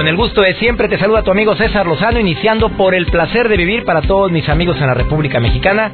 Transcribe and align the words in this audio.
Con 0.00 0.08
el 0.08 0.16
gusto 0.16 0.40
de 0.40 0.54
siempre 0.54 0.88
te 0.88 0.98
saluda 0.98 1.22
tu 1.22 1.30
amigo 1.30 1.54
César 1.56 1.86
Lozano, 1.86 2.18
iniciando 2.18 2.70
por 2.70 2.94
el 2.94 3.04
placer 3.04 3.50
de 3.50 3.58
vivir 3.58 3.84
para 3.84 4.00
todos 4.00 4.32
mis 4.32 4.48
amigos 4.48 4.78
en 4.80 4.86
la 4.86 4.94
República 4.94 5.40
Mexicana, 5.40 5.92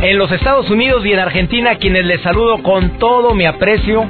en 0.00 0.18
los 0.18 0.30
Estados 0.30 0.70
Unidos 0.70 1.04
y 1.04 1.12
en 1.12 1.18
Argentina, 1.18 1.74
quienes 1.74 2.04
les 2.04 2.20
saludo 2.20 2.62
con 2.62 3.00
todo 3.00 3.34
mi 3.34 3.46
aprecio. 3.46 4.06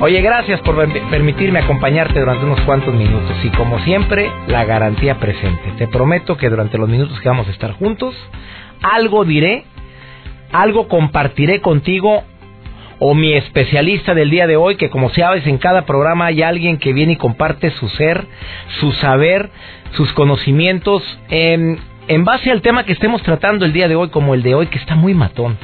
Oye, 0.00 0.22
gracias 0.22 0.60
por 0.60 0.76
permitirme 1.10 1.58
acompañarte 1.58 2.20
durante 2.20 2.44
unos 2.44 2.60
cuantos 2.60 2.94
minutos 2.94 3.36
y 3.42 3.48
como 3.48 3.80
siempre, 3.80 4.30
la 4.46 4.64
garantía 4.64 5.18
presente. 5.18 5.72
Te 5.76 5.88
prometo 5.88 6.36
que 6.36 6.48
durante 6.48 6.78
los 6.78 6.88
minutos 6.88 7.20
que 7.20 7.28
vamos 7.28 7.48
a 7.48 7.50
estar 7.50 7.72
juntos, 7.72 8.14
algo 8.80 9.24
diré, 9.24 9.64
algo 10.52 10.86
compartiré 10.86 11.60
contigo 11.60 12.22
o 13.06 13.12
mi 13.12 13.34
especialista 13.34 14.14
del 14.14 14.30
día 14.30 14.46
de 14.46 14.56
hoy, 14.56 14.76
que 14.76 14.88
como 14.88 15.10
sabes 15.10 15.46
en 15.46 15.58
cada 15.58 15.84
programa 15.84 16.24
hay 16.24 16.40
alguien 16.40 16.78
que 16.78 16.94
viene 16.94 17.12
y 17.12 17.16
comparte 17.16 17.70
su 17.72 17.90
ser, 17.90 18.24
su 18.80 18.92
saber, 18.92 19.50
sus 19.92 20.10
conocimientos 20.14 21.02
en, 21.28 21.78
en 22.08 22.24
base 22.24 22.50
al 22.50 22.62
tema 22.62 22.84
que 22.84 22.94
estemos 22.94 23.22
tratando 23.22 23.66
el 23.66 23.74
día 23.74 23.88
de 23.88 23.94
hoy, 23.94 24.08
como 24.08 24.32
el 24.32 24.42
de 24.42 24.54
hoy, 24.54 24.68
que 24.68 24.78
está 24.78 24.94
muy 24.94 25.12
matón. 25.12 25.58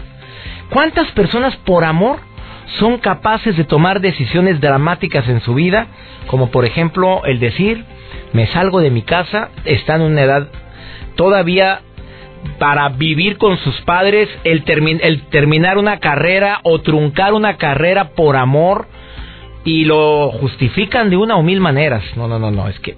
¿Cuántas 0.68 1.10
personas 1.12 1.56
por 1.56 1.84
amor 1.84 2.18
son 2.78 2.98
capaces 2.98 3.56
de 3.56 3.64
tomar 3.64 4.02
decisiones 4.02 4.60
dramáticas 4.60 5.26
en 5.26 5.40
su 5.40 5.54
vida, 5.54 5.86
como 6.26 6.50
por 6.50 6.66
ejemplo 6.66 7.24
el 7.24 7.40
decir, 7.40 7.86
me 8.34 8.48
salgo 8.48 8.80
de 8.80 8.90
mi 8.90 9.00
casa, 9.00 9.48
está 9.64 9.94
en 9.94 10.02
una 10.02 10.20
edad 10.20 10.48
todavía 11.16 11.80
para 12.58 12.88
vivir 12.90 13.38
con 13.38 13.56
sus 13.58 13.80
padres, 13.82 14.28
el, 14.44 14.64
terminar 15.30 15.78
una 15.78 15.98
carrera 15.98 16.60
o 16.62 16.80
truncar 16.80 17.32
una 17.32 17.56
carrera 17.56 18.10
por 18.10 18.36
amor 18.36 18.86
y 19.64 19.84
lo 19.84 20.30
justifican 20.32 21.10
de 21.10 21.16
una 21.16 21.36
o 21.36 21.42
mil 21.42 21.60
maneras. 21.60 22.02
No, 22.16 22.28
no, 22.28 22.38
no, 22.38 22.50
no, 22.50 22.68
es 22.68 22.78
que 22.80 22.96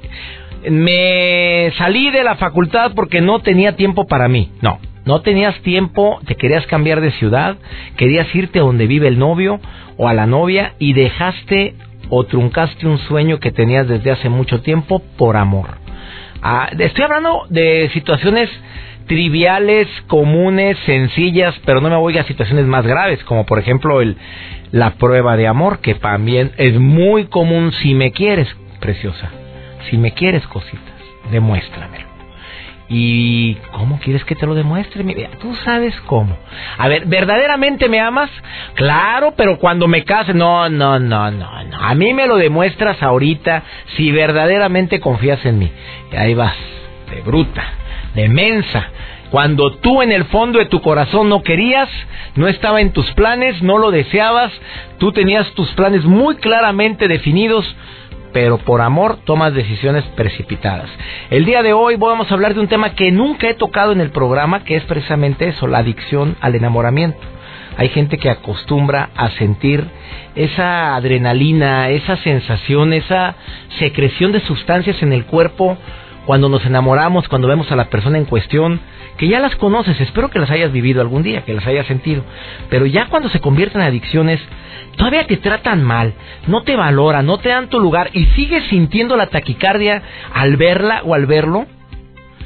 me 0.71 1.73
salí 1.77 2.11
de 2.11 2.23
la 2.23 2.37
facultad 2.37 2.93
porque 2.95 3.21
no 3.21 3.41
tenía 3.41 3.77
tiempo 3.77 4.07
para 4.07 4.29
mí. 4.29 4.51
No, 4.61 4.79
no 5.05 5.21
tenías 5.23 5.59
tiempo, 5.63 6.21
te 6.27 6.37
querías 6.37 6.67
cambiar 6.67 7.01
de 7.01 7.11
ciudad, 7.13 7.57
querías 7.97 8.33
irte 8.35 8.61
a 8.61 8.63
donde 8.63 8.87
vive 8.87 9.09
el 9.09 9.19
novio 9.19 9.61
o 9.97 10.09
a 10.09 10.15
la 10.15 10.27
novia 10.27 10.75
y 10.79 10.93
dejaste 10.93 11.75
o 12.09 12.25
truncaste 12.25 12.87
un 12.87 12.99
sueño 12.99 13.41
que 13.41 13.51
tenías 13.51 13.89
desde 13.89 14.13
hace 14.13 14.29
mucho 14.29 14.61
tiempo 14.61 15.03
por 15.17 15.37
amor. 15.37 15.79
Ah, 16.43 16.69
estoy 16.79 17.05
hablando 17.05 17.47
de 17.49 17.91
situaciones 17.93 18.51
triviales, 19.07 19.89
comunes, 20.07 20.77
sencillas, 20.87 21.55
pero 21.65 21.81
no 21.81 21.91
me 21.91 21.97
voy 21.97 22.19
a 22.19 22.25
situaciones 22.25 22.67
más 22.67 22.87
graves, 22.87 23.23
como 23.25 23.45
por 23.47 23.59
ejemplo 23.59 24.01
el, 24.01 24.17
la 24.71 24.93
prueba 24.93 25.37
de 25.37 25.47
amor, 25.47 25.81
que 25.81 25.95
también 25.95 26.53
es 26.57 26.79
muy 26.79 27.27
común 27.27 27.73
si 27.83 27.95
me 27.95 28.13
quieres, 28.13 28.49
preciosa, 28.81 29.31
si 29.91 29.99
me 29.99 30.13
quieres 30.13 30.47
cositas, 30.47 30.95
demuéstramelo. 31.31 32.13
¿Y 32.95 33.55
cómo 33.71 33.99
quieres 34.01 34.23
que 34.25 34.35
te 34.35 34.47
lo 34.47 34.55
demuestre? 34.55 35.03
Tú 35.41 35.55
sabes 35.65 35.99
cómo. 36.03 36.37
A 36.77 36.89
ver, 36.89 37.07
¿verdaderamente 37.07 37.89
me 37.89 37.99
amas? 38.01 38.31
Claro, 38.75 39.33
pero 39.35 39.59
cuando 39.59 39.89
me 39.89 40.05
case, 40.05 40.35
no, 40.35 40.69
no, 40.69 40.99
no, 40.99 41.31
no, 41.31 41.65
no. 41.65 41.79
A 41.79 41.95
mí 41.95 42.13
me 42.13 42.27
lo 42.27 42.37
demuestras 42.37 43.03
ahorita 43.03 43.63
si 43.97 44.13
verdaderamente 44.13 45.01
confías 45.01 45.43
en 45.47 45.59
mí. 45.61 45.73
Y 46.13 46.17
ahí 46.17 46.35
vas, 46.35 46.57
de 47.11 47.23
bruta 47.23 47.82
de 48.15 48.29
mensa. 48.29 48.89
Cuando 49.31 49.73
tú 49.73 50.03
en 50.03 50.13
el 50.13 50.25
fondo 50.27 50.59
de 50.59 50.67
tu 50.67 50.83
corazón 50.83 51.29
no 51.29 51.43
querías, 51.43 51.89
no 52.35 52.49
estaba 52.49 52.81
en 52.81 52.93
tus 52.93 53.11
planes, 53.13 53.63
no 53.63 53.79
lo 53.79 53.91
deseabas, 53.91 54.53
tú 54.99 55.13
tenías 55.13 55.51
tus 55.53 55.71
planes 55.71 56.05
muy 56.05 56.37
claramente 56.37 57.09
definidos, 57.09 57.65
pero 58.33 58.59
por 58.59 58.83
amor 58.83 59.19
tomas 59.25 59.55
decisiones 59.55 60.05
precipitadas. 60.17 60.91
El 61.31 61.47
día 61.47 61.63
de 61.63 61.73
hoy 61.73 61.97
vamos 61.97 62.31
a 62.31 62.35
hablar 62.35 62.55
de 62.55 62.61
un 62.61 62.69
tema 62.69 62.95
que 62.95 63.11
nunca 63.11 63.49
he 63.49 63.55
tocado 63.55 63.93
en 63.93 64.01
el 64.01 64.11
programa, 64.11 64.65
que 64.65 64.77
es 64.77 64.85
precisamente 64.85 65.49
eso, 65.49 65.67
la 65.67 65.79
adicción 65.79 66.37
al 66.41 66.55
enamoramiento. 66.55 67.21
Hay 67.79 67.89
gente 67.89 68.19
que 68.19 68.29
acostumbra 68.29 69.11
a 69.17 69.31
sentir 69.31 69.87
esa 70.35 70.95
adrenalina, 70.95 71.89
esa 71.89 72.17
sensación, 72.19 72.93
esa 72.93 73.35
secreción 73.79 74.33
de 74.33 74.41
sustancias 74.41 75.03
en 75.03 75.15
el 75.15 75.25
cuerpo 75.25 75.79
cuando 76.27 76.49
nos 76.49 76.65
enamoramos, 76.65 77.29
cuando 77.29 77.49
vemos 77.49 77.71
a 77.73 77.77
la 77.77 77.87
persona 77.87 78.19
en 78.19 78.25
cuestión, 78.25 78.81
que 79.17 79.29
ya 79.29 79.41
las 79.41 79.57
conoces, 79.57 80.01
espero 80.01 80.31
que 80.31 80.39
las 80.39 80.51
hayas 80.51 80.73
vivido 80.73 81.01
algún 81.01 81.23
día, 81.23 81.43
que 81.45 81.55
las 81.55 81.67
hayas 81.67 81.87
sentido, 81.87 82.25
pero 82.71 82.87
ya 82.87 83.07
cuando 83.07 83.29
se 83.29 83.41
convierten 83.41 83.81
en 83.81 83.89
adicciones, 83.89 84.41
todavía 84.97 85.27
te 85.27 85.37
tratan 85.37 85.83
mal, 85.83 86.15
no 86.47 86.63
te 86.63 86.77
valoran, 86.77 87.27
no 87.27 87.39
te 87.39 87.49
dan 87.49 87.69
tu 87.69 87.81
lugar 87.81 88.11
y 88.13 88.27
sigues 88.37 88.65
sintiendo 88.65 89.17
la 89.17 89.29
taquicardia 89.29 90.03
al 90.33 90.57
verla 90.57 91.03
o 91.05 91.15
al 91.15 91.27
verlo. 91.27 91.67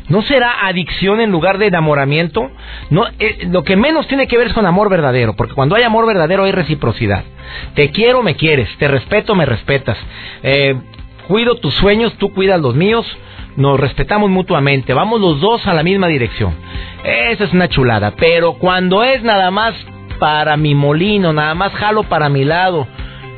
¿No 0.08 0.22
será 0.22 0.64
adicción 0.69 1.20
en 1.20 1.32
lugar 1.32 1.58
de 1.58 1.66
enamoramiento? 1.66 2.48
No, 2.91 3.06
eh, 3.19 3.48
lo 3.50 3.64
que 3.64 3.75
menos 3.75 4.06
tiene 4.06 4.28
que 4.28 4.38
ver 4.38 4.47
es 4.47 4.53
con 4.53 4.64
amor 4.64 4.88
verdadero, 4.88 5.34
porque 5.34 5.54
cuando 5.54 5.75
hay 5.75 5.82
amor 5.82 6.06
verdadero 6.06 6.44
hay 6.44 6.53
reciprocidad. 6.53 7.25
Te 7.75 7.91
quiero, 7.91 8.22
me 8.22 8.37
quieres, 8.37 8.69
te 8.78 8.87
respeto, 8.87 9.34
me 9.34 9.47
respetas. 9.47 9.98
Eh, 10.44 10.76
cuido 11.26 11.56
tus 11.56 11.75
sueños, 11.75 12.14
tú 12.19 12.32
cuidas 12.32 12.60
los 12.60 12.76
míos 12.76 13.04
nos 13.56 13.81
respetamos 13.81 14.31
mutuamente, 14.31 14.93
vamos 14.93 15.21
los 15.21 15.41
dos 15.41 15.67
a 15.67 15.75
la 15.75 15.83
misma 15.83 16.09
dirección. 16.09 16.55
Esa 17.05 17.44
es 17.44 17.53
una 17.53 17.69
chulada, 17.69 18.12
pero 18.17 18.55
cuando 18.55 19.03
es 19.05 19.22
nada 19.22 19.50
más 19.50 19.75
para 20.19 20.56
mi 20.56 20.75
molino, 20.75 21.33
nada 21.33 21.55
más 21.55 21.72
jalo 21.72 22.05
para 22.05 22.28
mi 22.28 22.44
lado, 22.44 22.87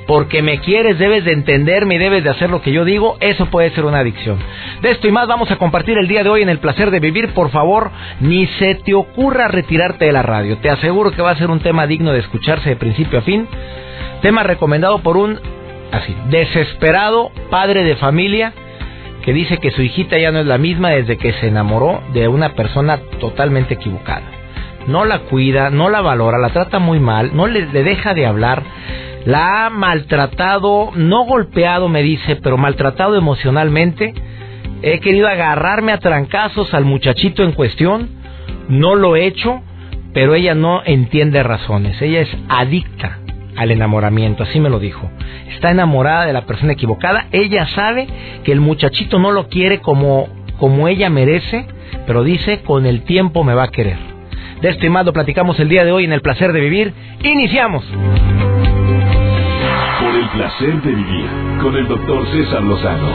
porque 0.07 0.41
me 0.43 0.61
quieres, 0.61 0.99
debes 0.99 1.25
de 1.25 1.33
entenderme 1.33 1.97
y 1.97 1.99
debes 1.99 2.25
de 2.25 2.31
hacer 2.31 2.49
lo 2.49 2.63
que 2.63 2.73
yo 2.73 2.85
digo, 2.85 3.19
eso 3.21 3.47
puede 3.47 3.71
ser 3.73 3.85
una 3.85 3.99
adicción. 3.99 4.39
De 4.81 4.91
esto 4.91 5.07
y 5.07 5.13
más 5.13 5.29
vamos 5.29 5.51
a 5.51 5.57
compartir 5.57 5.99
el 5.99 6.09
día 6.09 6.23
de 6.23 6.31
hoy 6.31 6.43
en 6.43 6.49
el 6.49 6.61
placer 6.61 6.91
de 6.91 6.99
vivir. 6.99 7.35
Por 7.35 7.51
favor, 7.51 7.91
ni 8.21 8.47
se 8.47 8.77
te 8.77 8.95
ocurra 8.95 9.49
retirarte 9.49 10.07
de 10.07 10.13
la 10.13 10.23
radio. 10.23 10.57
Te 10.59 10.71
aseguro 10.71 11.11
que 11.11 11.21
va 11.21 11.33
a 11.33 11.37
ser 11.37 11.51
un 11.51 11.61
tema 11.61 11.87
digno 11.87 12.13
de 12.13 12.21
escucharse 12.21 12.71
de 12.71 12.77
principio 12.77 13.19
a 13.19 13.23
fin. 13.23 13.47
Tema 14.23 14.45
recomendado 14.45 15.01
por 15.01 15.19
un 15.19 15.39
así 15.93 16.17
desesperado 16.31 17.31
padre 17.51 17.83
de 17.83 17.97
familia 17.97 18.55
que 19.23 19.33
dice 19.33 19.59
que 19.59 19.71
su 19.71 19.83
hijita 19.83 20.19
ya 20.19 20.33
no 20.33 20.41
es 20.41 20.47
la 20.47 20.59
misma 20.59 20.91
desde 20.91 21.17
que 21.17 21.33
se 21.35 21.49
enamoró 21.49 22.03
de 22.13 22.29
una 22.29 22.55
persona 22.55 22.99
totalmente 23.21 23.75
equivocada. 23.75 24.23
No 24.87 25.05
la 25.05 25.21
cuida, 25.21 25.71
no 25.71 25.91
la 25.91 26.01
valora, 26.01 26.39
la 26.39 26.51
trata 26.51 26.79
muy 26.79 26.99
mal, 26.99 27.37
no 27.37 27.47
le, 27.47 27.67
deja 27.67 28.15
de 28.15 28.27
hablar, 28.27 28.63
la 29.27 29.67
ha 29.67 29.71
maltratado, 29.71 30.91
no 30.95 31.25
golpeado 31.25 31.89
me 31.89 32.03
dice, 32.03 32.37
pero 32.37 32.57
maltratado 32.57 33.17
emocionalmente. 33.17 34.15
He 34.81 35.01
querido 35.01 35.29
agarrarme 35.29 35.93
a 35.93 35.99
trancazos 35.99 36.73
al 36.73 36.85
muchachito 36.85 37.43
en 37.43 37.53
cuestión, 37.53 38.09
no 38.69 38.95
lo 38.95 39.17
he 39.17 39.27
hecho, 39.27 39.61
pero 40.15 40.35
ella 40.35 40.55
no 40.55 40.83
entiende 40.85 41.43
razones, 41.43 42.01
ella 42.01 42.21
es 42.21 42.29
adicta 42.49 43.19
al 43.59 43.71
enamoramiento, 43.73 44.45
así 44.45 44.61
me 44.61 44.71
lo 44.71 44.79
dijo. 44.79 45.11
Está 45.49 45.73
enamorada 45.73 46.27
de 46.27 46.33
la 46.33 46.47
persona 46.47 46.73
equivocada, 46.73 47.27
ella 47.33 47.67
sabe 47.75 48.07
que 48.45 48.53
el 48.53 48.61
muchachito 48.61 49.19
no 49.19 49.33
lo 49.33 49.49
quiere 49.49 49.81
como, 49.81 50.29
como 50.59 50.87
ella 50.87 51.11
merece, 51.11 51.67
pero 52.07 52.23
dice, 52.23 52.63
con 52.63 52.87
el 52.87 53.03
tiempo 53.03 53.43
me 53.43 53.55
va 53.55 53.65
a 53.65 53.69
querer. 53.69 53.99
De 54.63 54.71
este 54.71 54.89
más 54.89 55.05
lo 55.05 55.13
platicamos 55.13 55.59
el 55.59 55.69
día 55.69 55.85
de 55.85 55.91
hoy 55.91 56.05
en 56.05 56.13
el 56.13 56.21
placer 56.21 56.53
de 56.53 56.61
vivir. 56.61 56.95
Iniciamos. 57.23 57.85
Por 57.85 57.99
el 60.15 60.29
placer 60.29 60.81
de 60.83 60.91
vivir 60.91 61.27
con 61.61 61.77
el 61.77 61.89
doctor 61.89 62.27
César 62.29 62.63
Lozano. 62.63 63.09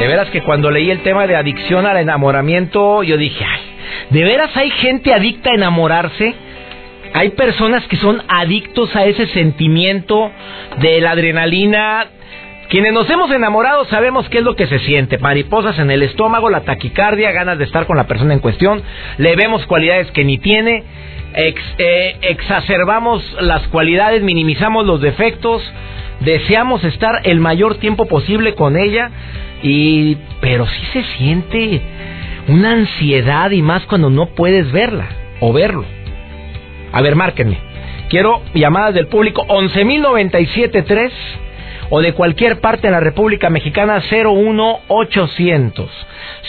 De 0.00 0.06
veras 0.06 0.28
que 0.30 0.42
cuando 0.42 0.70
leí 0.70 0.90
el 0.90 1.02
tema 1.02 1.26
de 1.26 1.36
adicción 1.36 1.86
al 1.86 1.96
enamoramiento, 1.96 3.02
yo 3.02 3.16
dije, 3.16 3.44
ay, 3.44 3.60
¿de 4.10 4.24
veras 4.24 4.54
hay 4.56 4.70
gente 4.70 5.12
adicta 5.12 5.50
a 5.50 5.54
enamorarse? 5.54 6.34
Hay 7.14 7.30
personas 7.30 7.86
que 7.86 7.96
son 7.96 8.22
adictos 8.28 8.94
a 8.94 9.06
ese 9.06 9.26
sentimiento 9.28 10.30
de 10.80 11.00
la 11.00 11.12
adrenalina 11.12 12.06
Quienes 12.68 12.92
nos 12.92 13.08
hemos 13.08 13.30
enamorado 13.30 13.86
sabemos 13.86 14.28
qué 14.28 14.38
es 14.38 14.44
lo 14.44 14.54
que 14.54 14.66
se 14.66 14.78
siente. 14.80 15.18
Mariposas 15.18 15.78
en 15.78 15.90
el 15.90 16.02
estómago, 16.02 16.50
la 16.50 16.64
taquicardia, 16.64 17.32
ganas 17.32 17.58
de 17.58 17.64
estar 17.64 17.86
con 17.86 17.96
la 17.96 18.06
persona 18.06 18.34
en 18.34 18.40
cuestión. 18.40 18.82
Le 19.16 19.36
vemos 19.36 19.64
cualidades 19.66 20.10
que 20.10 20.24
ni 20.24 20.38
tiene. 20.38 20.84
Eh, 21.34 22.16
exacerbamos 22.22 23.24
las 23.40 23.66
cualidades, 23.68 24.22
minimizamos 24.22 24.84
los 24.84 25.00
defectos. 25.00 25.62
Deseamos 26.20 26.84
estar 26.84 27.22
el 27.24 27.40
mayor 27.40 27.76
tiempo 27.76 28.06
posible 28.06 28.54
con 28.54 28.76
ella. 28.76 29.10
Y, 29.62 30.18
pero 30.40 30.66
sí 30.66 30.82
se 30.92 31.02
siente 31.16 31.80
una 32.48 32.72
ansiedad 32.72 33.50
y 33.50 33.62
más 33.62 33.84
cuando 33.86 34.10
no 34.10 34.26
puedes 34.26 34.70
verla 34.72 35.08
o 35.40 35.52
verlo. 35.52 35.86
A 36.92 37.02
ver, 37.02 37.14
márquenme. 37.14 37.58
Quiero 38.08 38.40
llamadas 38.54 38.94
del 38.94 39.08
público 39.08 39.46
11.097.3 39.46 41.10
o 41.90 42.00
de 42.00 42.12
cualquier 42.12 42.60
parte 42.60 42.88
de 42.88 42.92
la 42.92 43.00
República 43.00 43.50
Mexicana 43.50 44.02
01800 44.10 45.90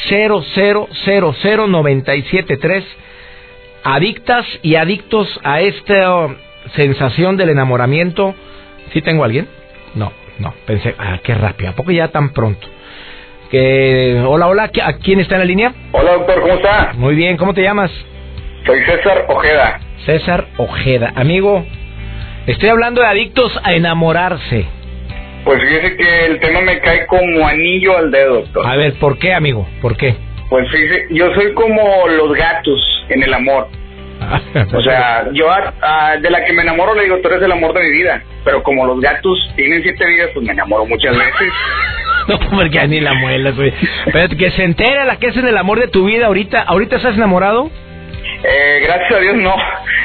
0000973 0.09 2.83
adictas 3.83 4.45
y 4.62 4.75
adictos 4.75 5.39
a 5.44 5.62
esta 5.62 6.27
sensación 6.75 7.38
del 7.38 7.50
enamoramiento. 7.50 8.36
¿Sí 8.94 9.01
tengo 9.01 9.24
a 9.24 9.25
alguien? 9.25 9.47
No, 9.95 10.13
no, 10.39 10.53
pensé, 10.65 10.95
ah, 10.97 11.19
qué 11.24 11.33
rápido, 11.36 11.71
¿a 11.71 11.74
poco 11.74 11.91
ya 11.91 12.09
tan 12.09 12.30
pronto? 12.30 12.68
Que, 13.50 14.24
hola, 14.25 14.47
hola, 14.47 14.71
¿a 14.83 14.94
quién 14.94 15.19
está 15.19 15.36
en 15.36 15.39
la 15.39 15.45
línea? 15.45 15.74
Hola, 15.91 16.13
doctor, 16.13 16.41
¿cómo 16.41 16.53
está? 16.53 16.94
Muy 16.95 17.15
bien, 17.15 17.36
¿cómo 17.38 17.53
te 17.53 17.63
llamas? 17.63 17.91
Soy 18.65 18.80
César 18.86 19.25
Ojeda. 19.27 19.80
César 20.06 20.48
Ojeda. 20.57 21.13
Amigo, 21.16 21.66
estoy 22.48 22.69
hablando 22.69 23.01
de 23.01 23.07
adictos 23.07 23.57
a 23.63 23.74
enamorarse. 23.74 24.66
Pues 25.44 25.62
fíjese 25.62 25.96
que 25.96 26.25
el 26.25 26.40
tema 26.40 26.62
me 26.62 26.80
cae 26.80 27.06
como 27.07 27.48
anillo 27.48 27.98
al 27.98 28.12
dedo, 28.12 28.42
doctor. 28.42 28.68
A 28.68 28.75
ver, 28.75 28.94
¿por 28.96 29.18
qué, 29.18 29.34
amigo? 29.34 29.68
¿Por 29.81 29.96
qué? 29.98 30.16
Pues 30.50 30.69
fíjese, 30.69 31.07
yo 31.12 31.34
soy 31.34 31.54
como 31.54 32.07
los 32.07 32.36
gatos 32.36 33.06
en 33.10 33.24
el 33.24 33.34
amor. 33.34 33.68
o 34.74 34.81
sea, 34.81 35.30
yo 35.31 35.48
de 36.22 36.30
la 36.30 36.46
que 36.46 36.54
me 36.54 36.62
enamoro 36.62 36.94
le 36.94 37.04
digo, 37.04 37.19
tú 37.22 37.30
eres 37.30 37.42
el 37.42 37.51
amor 37.51 37.74
de 37.74 37.84
mi 37.84 37.92
vida. 37.92 38.22
Pero 38.44 38.63
como 38.63 38.86
los 38.86 39.00
gatos 39.00 39.51
tienen 39.56 39.81
siete 39.81 40.06
vidas, 40.06 40.30
pues 40.34 40.46
me 40.46 40.54
enamoro 40.54 40.86
muchas 40.86 41.16
veces. 41.18 41.54
no, 42.28 42.40
porque 42.51 42.88
ni 42.88 43.00
la 43.00 43.13
muela, 43.13 43.51
güey. 43.51 43.74
Pero 44.12 44.38
que 44.38 44.51
se 44.51 44.63
entera 44.63 45.06
la 45.06 45.18
que 45.18 45.28
es 45.28 45.38
en 45.38 45.48
el 45.48 45.57
amor 45.57 45.80
de 45.80 45.88
tu 45.88 46.06
vida 46.06 46.28
ahorita. 46.28 46.62
¿Ahorita 46.62 46.98
estás 46.98 47.16
enamorado? 47.16 47.69
Eh, 48.44 48.80
gracias 48.84 49.12
a 49.12 49.19
Dios 49.19 49.36
no. 49.36 49.56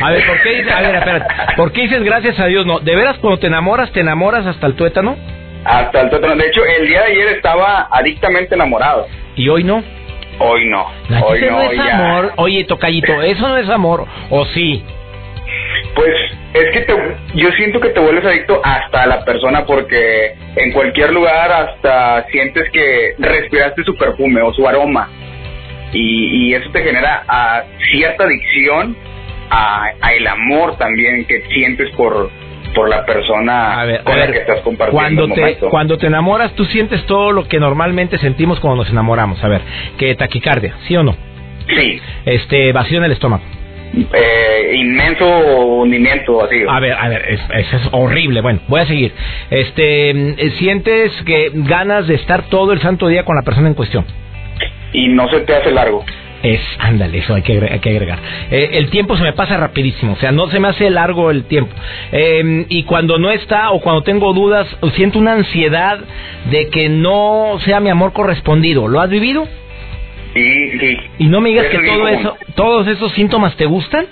A 0.05 0.11
ver, 0.11 0.27
¿por 0.27 0.43
qué 0.43 0.51
dices, 0.51 0.71
a 0.71 0.81
ver, 0.83 0.95
espérate, 0.97 1.27
¿por 1.57 1.73
qué 1.73 1.81
dices 1.83 2.03
gracias 2.03 2.39
a 2.39 2.45
Dios 2.45 2.67
no? 2.67 2.79
¿De 2.81 2.95
veras 2.95 3.17
cuando 3.19 3.41
te 3.41 3.47
enamoras, 3.47 3.91
te 3.93 4.01
enamoras 4.01 4.47
hasta 4.47 4.67
el 4.67 4.75
tuétano? 4.75 5.17
Hasta 5.65 6.03
el 6.03 6.11
tuétano. 6.11 6.37
De 6.37 6.47
hecho, 6.47 6.61
el 6.63 6.87
día 6.87 7.01
de 7.01 7.13
ayer 7.13 7.29
estaba 7.29 7.89
adictamente 7.91 8.55
enamorado. 8.55 9.07
¿Y 9.35 9.49
hoy 9.49 9.65
no? 9.65 9.83
Hoy 10.41 10.67
no. 10.67 10.87
hoy 11.25 11.41
no, 11.41 11.63
es 11.63 11.79
amor. 11.79 12.33
Oye, 12.37 12.65
tocallito, 12.65 13.23
eso 13.23 13.49
no 13.49 13.57
es 13.57 13.69
amor. 13.71 14.07
¿O 14.29 14.45
sí? 14.47 14.85
Pues 15.95 16.15
es 16.53 16.71
que 16.73 16.81
te, 16.81 16.95
yo 17.35 17.51
siento 17.53 17.81
que 17.81 17.89
te 17.89 18.01
vuelves 18.01 18.27
adicto 18.27 18.61
hasta 18.63 19.05
a 19.05 19.07
la 19.07 19.25
persona 19.25 19.65
porque 19.65 20.35
en 20.57 20.73
cualquier 20.73 21.13
lugar 21.13 21.51
hasta 21.51 22.27
sientes 22.31 22.71
que 22.73 23.15
respiraste 23.19 23.85
su 23.85 23.97
perfume 23.97 24.43
o 24.43 24.53
su 24.53 24.69
aroma 24.69 25.09
y, 25.93 26.55
eso 26.55 26.71
te 26.71 26.83
genera 26.83 27.25
a 27.29 27.63
cierta 27.91 28.25
adicción 28.25 28.97
a, 29.55 30.13
el 30.13 30.27
amor 30.27 30.77
también 30.77 31.25
que 31.25 31.43
sientes 31.49 31.91
por 31.91 32.31
por 32.75 32.89
la 32.89 33.07
persona 33.07 33.87
con 34.03 34.19
la 34.19 34.33
que 34.33 34.39
estás 34.39 34.61
compartiendo 34.61 35.29
cuando 35.29 35.35
te 35.35 35.57
cuando 35.69 35.99
te 35.99 36.07
enamoras 36.09 36.55
tú 36.55 36.65
sientes 36.65 37.07
todo 37.07 37.31
lo 37.31 37.47
que 37.47 37.61
normalmente 37.61 38.19
sentimos 38.19 38.59
cuando 38.59 38.83
nos 38.83 38.91
enamoramos 38.91 39.43
a 39.45 39.49
ver 39.49 39.61
que 39.97 40.15
taquicardia 40.17 40.75
sí 40.89 40.97
o 40.97 41.05
no 41.05 41.17
sí. 41.69 42.01
Este 42.25 42.73
vacío 42.73 42.99
en 42.99 43.05
el 43.05 43.13
estómago. 43.13 43.43
Eh, 44.13 44.73
inmenso 44.75 45.25
hundimiento 45.25 46.45
así. 46.45 46.57
A 46.69 46.81
ver 46.81 46.93
a 46.93 47.09
ver 47.09 47.25
eso 47.29 47.77
es, 47.77 47.89
horrible. 47.93 48.41
Bueno 48.41 48.61
voy 48.67 48.81
a 48.81 48.87
seguir. 48.87 49.13
Este 49.51 50.51
sientes 50.59 51.13
que 51.25 51.51
ganas 51.55 52.09
de 52.09 52.17
estar 52.17 52.43
todo 52.49 52.73
el 52.73 52.81
santo 52.81 53.07
día 53.09 53.25
con 53.25 53.37
la 53.37 53.43
persona 53.43 53.69
en 53.69 53.75
cuestión 53.75 54.05
y 54.93 55.09
no 55.09 55.29
se 55.29 55.41
te 55.41 55.55
hace 55.55 55.71
largo. 55.71 56.05
Es, 56.45 56.61
ándale, 56.79 57.19
eso 57.19 57.35
hay 57.35 57.41
que, 57.41 57.59
que 57.81 57.91
agregar. 57.91 58.19
Eh, 58.51 58.71
el 58.75 58.91
tiempo 58.91 59.17
se 59.17 59.23
me 59.23 59.33
pasa 59.33 59.57
rapidísimo, 59.57 60.13
o 60.13 60.17
sea, 60.17 60.31
no 60.31 60.49
se 60.51 60.61
me 60.61 60.69
hace 60.69 60.91
largo 60.91 61.31
el 61.31 61.45
tiempo. 61.45 61.75
Em, 62.13 62.67
y 62.69 62.83
cuando 62.83 63.19
no 63.19 63.31
está 63.31 63.71
o 63.71 63.81
cuando 63.81 64.03
tengo 64.03 64.35
dudas, 64.35 64.69
siento 64.95 65.19
una 65.19 65.33
ansiedad 65.33 66.01
de 66.51 66.69
que 66.69 66.91
no 66.91 67.59
sea 67.65 67.81
mi 67.81 67.89
amor 67.89 68.13
correspondido. 68.13 68.89
¿Lo 68.89 69.01
has 69.01 69.09
vivido? 69.09 69.49
Sí, 70.35 70.79
sí. 70.79 70.97
Y 71.19 71.29
no 71.29 71.41
me 71.41 71.49
digas 71.49 71.67
que 71.69 71.79
todo 71.79 72.09
eso, 72.09 72.37
todos 72.55 72.89
esos 72.89 73.11
síntomas 73.13 73.57
te 73.57 73.65
gustan 73.65 74.07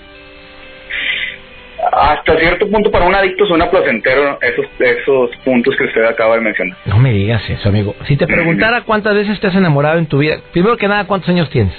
hasta 1.91 2.37
cierto 2.39 2.67
punto 2.69 2.89
para 2.89 3.05
un 3.05 3.13
adicto 3.13 3.45
suena 3.45 3.69
placentero 3.69 4.39
esos, 4.41 4.65
esos 4.79 5.29
puntos 5.43 5.75
que 5.75 5.83
usted 5.83 6.03
acaba 6.05 6.35
de 6.35 6.41
mencionar. 6.41 6.77
No 6.85 6.97
me 6.97 7.13
digas 7.13 7.47
eso, 7.47 7.69
amigo. 7.69 7.95
Si 8.07 8.17
te 8.17 8.25
preguntara 8.25 8.81
cuántas 8.81 9.13
veces 9.13 9.39
te 9.39 9.47
has 9.47 9.55
enamorado 9.55 9.99
en 9.99 10.07
tu 10.07 10.17
vida, 10.17 10.37
primero 10.51 10.77
que 10.77 10.87
nada, 10.87 11.05
¿cuántos 11.05 11.29
años 11.29 11.49
tienes? 11.51 11.73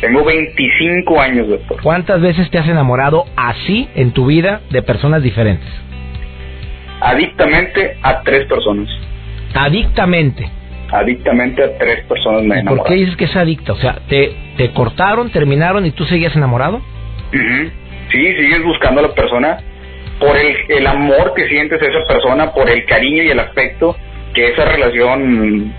Tengo 0.00 0.24
25 0.24 1.20
años, 1.20 1.48
doctor. 1.48 1.80
¿Cuántas 1.82 2.20
veces 2.20 2.50
te 2.50 2.58
has 2.58 2.68
enamorado 2.68 3.24
así 3.36 3.88
en 3.94 4.12
tu 4.12 4.26
vida 4.26 4.60
de 4.70 4.82
personas 4.82 5.22
diferentes? 5.22 5.68
Adictamente 7.00 7.96
a 8.02 8.22
tres 8.22 8.46
personas. 8.46 8.88
Adictamente. 9.54 10.48
Adictamente 10.90 11.62
a 11.64 11.78
tres 11.78 12.04
personas 12.04 12.42
me 12.42 12.60
he 12.60 12.64
¿Por 12.64 12.84
qué 12.84 12.94
dices 12.94 13.16
que 13.16 13.24
es 13.24 13.36
adicta? 13.36 13.72
O 13.72 13.76
sea, 13.76 13.98
¿te, 14.08 14.34
te 14.56 14.70
cortaron, 14.72 15.30
terminaron 15.30 15.86
y 15.86 15.90
tú 15.92 16.04
seguías 16.04 16.34
enamorado? 16.36 16.80
sí, 17.32 18.34
sigues 18.36 18.62
buscando 18.62 19.00
a 19.00 19.04
la 19.04 19.14
persona 19.14 19.58
por 20.20 20.36
el, 20.36 20.54
el 20.68 20.86
amor 20.86 21.32
que 21.34 21.48
sientes 21.48 21.80
a 21.80 21.86
esa 21.86 22.06
persona, 22.06 22.52
por 22.52 22.68
el 22.68 22.84
cariño 22.84 23.22
y 23.22 23.30
el 23.30 23.40
afecto 23.40 23.96
que 24.34 24.48
esa 24.48 24.64
relación 24.64 25.72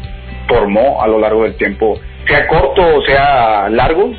formó 0.48 1.02
a 1.02 1.08
lo 1.08 1.20
largo 1.20 1.44
del 1.44 1.56
tiempo, 1.56 2.00
sea 2.28 2.48
corto 2.48 2.98
o 2.98 3.02
sea 3.04 3.70
largo, 3.70 4.14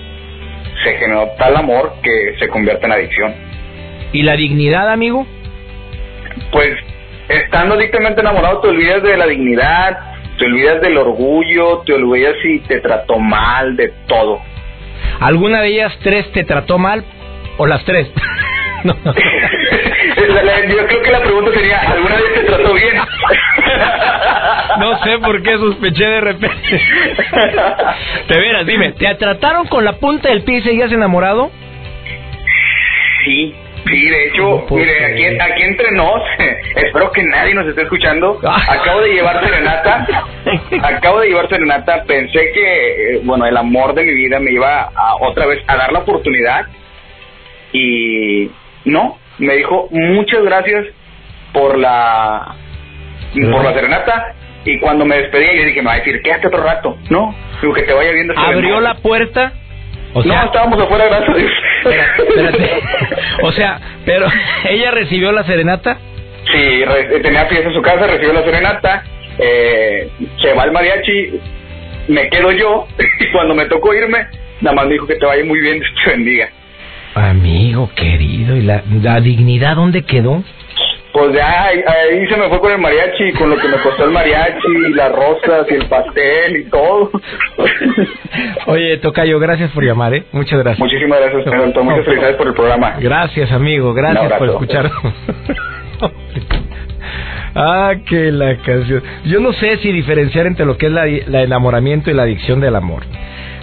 se 0.82 0.96
generó 0.98 1.30
tal 1.38 1.56
amor 1.56 1.94
que 2.02 2.36
se 2.38 2.48
convierte 2.48 2.86
en 2.86 2.92
adicción. 2.92 3.34
¿Y 4.12 4.22
la 4.22 4.36
dignidad, 4.36 4.90
amigo? 4.90 5.26
Pues 6.52 6.76
estando 7.28 7.76
dictamente 7.76 8.20
enamorado 8.20 8.60
te 8.60 8.68
olvidas 8.68 9.02
de 9.02 9.16
la 9.16 9.26
dignidad, 9.26 9.98
te 10.38 10.46
olvidas 10.46 10.80
del 10.80 10.98
orgullo, 10.98 11.82
te 11.86 11.94
olvidas 11.94 12.34
si 12.42 12.60
te 12.60 12.80
trató 12.80 13.18
mal, 13.18 13.76
de 13.76 13.92
todo. 14.06 14.40
¿Alguna 15.20 15.60
de 15.62 15.68
ellas 15.68 15.92
tres 16.02 16.30
te 16.32 16.44
trató 16.44 16.78
mal? 16.78 17.04
¿O 17.56 17.66
las 17.66 17.84
tres? 17.84 18.10
no. 18.84 18.94
yo 19.04 20.86
creo 20.86 21.02
que 21.02 21.10
la 21.10 21.20
pregunta 21.20 21.52
sería, 21.52 21.80
¿alguna 21.80 22.16
vez 22.16 22.34
te 22.34 22.40
trató 22.40 22.74
bien? 22.74 22.96
no 24.78 24.98
sé 25.04 25.18
por 25.18 25.42
qué 25.42 25.56
sospeché 25.56 26.04
de 26.04 26.20
repente. 26.20 26.80
Te 28.28 28.38
veras, 28.38 28.66
dime, 28.66 28.92
¿te 28.92 29.14
trataron 29.14 29.66
con 29.66 29.84
la 29.84 29.94
punta 29.94 30.28
del 30.28 30.42
pie 30.42 30.58
y 30.58 30.62
seguías 30.62 30.92
enamorado? 30.92 31.50
Sí, 33.24 33.54
Sí, 33.86 34.08
de 34.08 34.28
hecho, 34.28 34.64
mire, 34.70 35.04
aquí, 35.04 35.24
aquí 35.26 35.62
entre 35.62 35.92
nos, 35.92 36.22
espero 36.76 37.10
que 37.12 37.22
nadie 37.22 37.54
nos 37.54 37.66
esté 37.66 37.82
escuchando. 37.82 38.40
Acabo 38.42 39.02
de 39.02 39.12
llevar 39.12 39.44
serenata, 39.44 40.06
acabo 40.82 41.20
de 41.20 41.28
llevar 41.28 41.48
serenata. 41.48 42.04
Pensé 42.04 42.50
que, 42.52 43.16
eh, 43.16 43.20
bueno, 43.22 43.44
el 43.44 43.56
amor 43.56 43.94
de 43.94 44.04
mi 44.04 44.14
vida 44.14 44.40
me 44.40 44.52
iba 44.52 44.84
a, 44.84 45.16
otra 45.20 45.46
vez 45.46 45.62
a 45.66 45.76
dar 45.76 45.92
la 45.92 45.98
oportunidad 45.98 46.66
y 47.72 48.50
no, 48.86 49.18
me 49.38 49.54
dijo 49.56 49.88
muchas 49.90 50.42
gracias 50.44 50.86
por 51.52 51.76
la 51.78 52.56
por 53.34 53.64
la 53.64 53.74
serenata 53.74 54.34
y 54.64 54.78
cuando 54.80 55.04
me 55.04 55.16
despedí 55.18 55.46
yo 55.58 55.64
dije 55.64 55.82
me 55.82 55.88
va 55.88 55.92
a 55.94 55.98
decir 55.98 56.20
quédate 56.22 56.48
otro 56.48 56.62
rato 56.62 56.98
no 57.10 57.34
digo 57.60 57.74
que 57.74 57.82
te 57.82 57.92
vaya 57.92 58.12
viendo 58.12 58.34
abrió 58.36 58.80
la 58.80 58.94
puerta 58.94 59.52
o 60.12 60.22
sea, 60.22 60.42
no 60.42 60.46
estábamos 60.46 60.80
afuera 60.80 61.06
gracias 61.06 61.28
a 61.28 61.38
Dios. 61.38 61.52
espérate. 62.18 62.82
o 63.42 63.52
sea 63.52 63.80
pero 64.04 64.26
ella 64.68 64.90
recibió 64.90 65.32
la 65.32 65.44
serenata 65.44 65.98
sí 66.52 66.84
tenía 67.22 67.46
fiesta 67.46 67.68
en 67.68 67.74
su 67.74 67.82
casa 67.82 68.06
recibió 68.06 68.32
la 68.32 68.42
serenata 68.42 69.04
eh, 69.38 70.08
se 70.40 70.52
va 70.52 70.64
el 70.64 70.72
mariachi 70.72 71.40
me 72.08 72.28
quedo 72.28 72.52
yo 72.52 72.86
y 73.20 73.32
cuando 73.32 73.54
me 73.54 73.66
tocó 73.66 73.94
irme 73.94 74.26
nada 74.60 74.76
más 74.76 74.86
me 74.86 74.92
dijo 74.94 75.06
que 75.06 75.16
te 75.16 75.26
vaya 75.26 75.44
muy 75.44 75.60
bien 75.60 75.80
Dios 75.80 75.92
te 76.04 76.10
bendiga. 76.10 76.48
Amigo 77.14 77.90
querido, 77.94 78.56
¿y 78.56 78.62
la, 78.62 78.82
dignidad 79.20 79.76
dónde 79.76 80.02
quedó? 80.02 80.42
Pues 81.14 81.32
ya 81.32 81.68
ahí, 81.68 82.26
se 82.26 82.36
me 82.36 82.48
fue 82.48 82.58
con 82.58 82.72
el 82.72 82.78
mariachi, 82.78 83.34
con 83.34 83.48
lo 83.48 83.56
que 83.56 83.68
me 83.68 83.78
costó 83.78 84.04
el 84.04 84.10
mariachi, 84.10 84.68
y 84.88 84.94
las 84.94 85.12
rosas, 85.12 85.64
y 85.70 85.74
el 85.74 85.86
pastel, 85.86 86.56
y 86.56 86.64
todo. 86.64 87.12
Oye, 88.66 88.96
Tocayo, 88.96 89.38
gracias 89.38 89.70
por 89.70 89.84
llamar, 89.84 90.12
¿eh? 90.12 90.24
Muchas 90.32 90.58
gracias. 90.58 90.80
Muchísimas 90.80 91.20
gracias, 91.20 91.44
señor. 91.44 91.84
Muchas 91.84 92.04
felicidades 92.04 92.34
por 92.34 92.48
el 92.48 92.54
programa. 92.54 92.96
Gracias, 92.98 93.52
amigo. 93.52 93.94
Gracias 93.94 94.32
por 94.32 94.48
escuchar. 94.48 94.90
ah, 97.54 97.94
que 98.08 98.32
la 98.32 98.56
canción. 98.56 99.00
Yo 99.24 99.38
no 99.38 99.52
sé 99.52 99.76
si 99.76 99.92
diferenciar 99.92 100.48
entre 100.48 100.66
lo 100.66 100.76
que 100.76 100.86
es 100.86 100.92
la, 100.92 101.06
la 101.28 101.44
enamoramiento 101.44 102.10
y 102.10 102.14
la 102.14 102.24
adicción 102.24 102.58
del 102.58 102.74
amor. 102.74 103.04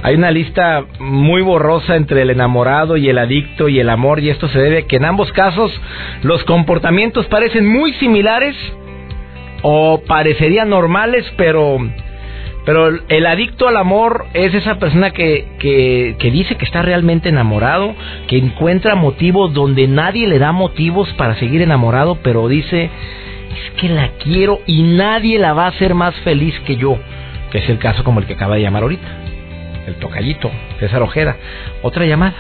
Hay 0.03 0.15
una 0.15 0.31
lista 0.31 0.86
muy 1.00 1.41
borrosa 1.41 1.96
entre 1.96 2.24
el 2.24 2.31
enamorado 2.31 2.98
y 2.98 3.08
el 3.10 3.20
adicto 3.20 3.70
y 3.70 3.79
el 3.79 3.89
amor 3.89 4.20
y 4.20 4.29
esto 4.29 4.48
se 4.48 4.60
debe 4.60 4.79
a 4.79 4.88
que 4.88 4.96
en 4.96 5.05
ambos 5.05 5.31
casos 5.31 5.72
los 6.24 6.43
comportamientos 6.46 7.27
parecen 7.27 7.67
muy 7.67 7.93
similares 7.93 8.55
o 9.62 10.01
parecerían 10.08 10.70
normales, 10.70 11.31
pero 11.38 11.77
pero 12.65 12.89
el 13.10 13.25
adicto 13.25 13.67
al 13.67 13.77
amor 13.77 14.27
es 14.34 14.53
esa 14.53 14.77
persona 14.77 15.12
que, 15.12 15.48
que, 15.58 16.15
que, 16.20 16.29
dice 16.29 16.58
que 16.58 16.65
está 16.65 16.84
realmente 16.84 17.29
enamorado, 17.29 17.96
que 18.27 18.38
encuentra 18.38 18.93
motivos 18.93 19.51
donde 19.53 19.88
nadie 19.88 20.27
le 20.27 20.38
da 20.38 20.51
motivos 20.51 21.10
para 21.13 21.36
seguir 21.36 21.63
enamorado, 21.63 22.20
pero 22.22 22.48
dice, 22.48 22.84
es 22.86 23.81
que 23.81 23.89
la 23.89 24.10
quiero 24.24 24.60
y 24.67 24.84
nadie 24.84 25.39
la 25.39 25.53
va 25.53 25.65
a 25.65 25.70
hacer 25.70 25.96
más 25.96 26.13
feliz 26.17 26.53
que 26.67 26.75
yo, 26.75 27.00
que 27.51 27.60
es 27.60 27.70
el 27.70 27.79
caso 27.79 28.03
como 28.03 28.20
el 28.20 28.27
que 28.27 28.34
acaba 28.34 28.55
de 28.55 28.62
llamar 28.62 28.84
ahorita, 28.84 29.08
el 29.88 29.95
tocallito, 29.95 30.51
César 30.79 31.01
Ojeda. 31.01 31.38
Otra 31.81 32.05
llamada. 32.05 32.35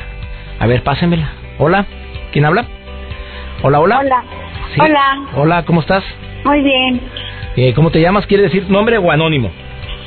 A 0.59 0.67
ver, 0.67 0.83
pásenmela. 0.83 1.31
Hola, 1.57 1.85
¿quién 2.31 2.45
habla? 2.45 2.65
Hola, 3.63 3.79
hola. 3.79 3.99
Hola. 3.99 4.23
Hola. 4.79 5.21
Hola, 5.35 5.65
¿cómo 5.65 5.81
estás? 5.81 6.03
Muy 6.43 6.61
bien. 6.61 7.01
Eh, 7.55 7.73
¿Cómo 7.73 7.91
te 7.91 7.99
llamas? 7.99 8.25
¿Quiere 8.25 8.43
decir 8.43 8.69
nombre 8.69 8.97
o 8.97 9.11
anónimo? 9.11 9.51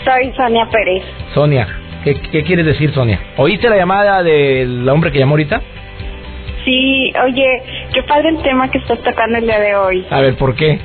Soy 0.05 0.33
Sonia 0.37 0.67
Pérez. 0.71 1.03
Sonia, 1.35 1.69
¿qué, 2.03 2.15
¿qué, 2.15 2.43
quieres 2.43 2.67
decir, 2.67 2.93
Sonia? 2.93 3.21
¿Oíste 3.37 3.69
la 3.69 3.77
llamada 3.77 4.23
del 4.23 4.89
hombre 4.89 5.13
que 5.13 5.19
llamó 5.19 5.33
ahorita? 5.33 5.61
Sí, 6.65 7.13
oye, 7.23 7.63
qué 7.93 8.03
padre 8.05 8.31
el 8.31 8.43
tema 8.43 8.71
que 8.71 8.79
estás 8.79 8.99
tocando 9.03 9.39
el 9.39 9.45
día 9.45 9.61
de 9.61 9.77
hoy. 9.77 10.07
A 10.11 10.21
ver, 10.21 10.35
¿por 10.37 10.55
qué? 10.55 10.79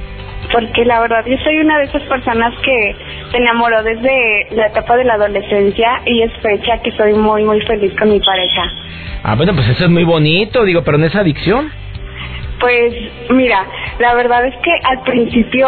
Porque 0.52 0.84
la 0.84 1.00
verdad, 1.00 1.26
yo 1.26 1.38
soy 1.44 1.60
una 1.60 1.78
de 1.78 1.86
esas 1.86 2.02
personas 2.04 2.54
que 2.64 2.96
se 3.32 3.38
enamoró 3.38 3.84
desde 3.84 4.48
la 4.52 4.68
etapa 4.68 4.98
de 4.98 5.04
la 5.04 5.14
adolescencia 5.14 6.02
y 6.06 6.24
es 6.24 6.32
fecha 6.42 6.80
que 6.82 6.92
soy 6.94 7.14
muy, 7.14 7.44
muy 7.44 7.62
feliz 7.62 7.94
con 7.98 8.10
mi 8.10 8.20
pareja. 8.20 8.64
Ah, 9.24 9.36
bueno, 9.36 9.54
pues 9.54 9.68
eso 9.70 9.84
es 9.84 9.90
muy 9.90 10.04
bonito, 10.04 10.64
digo, 10.64 10.84
pero 10.84 10.98
no 10.98 11.06
es 11.06 11.16
adicción. 11.16 11.72
Pues 12.60 12.94
mira, 13.30 13.66
la 14.00 14.16
verdad 14.16 14.46
es 14.46 14.56
que 14.58 14.72
al 14.84 15.02
principio 15.04 15.68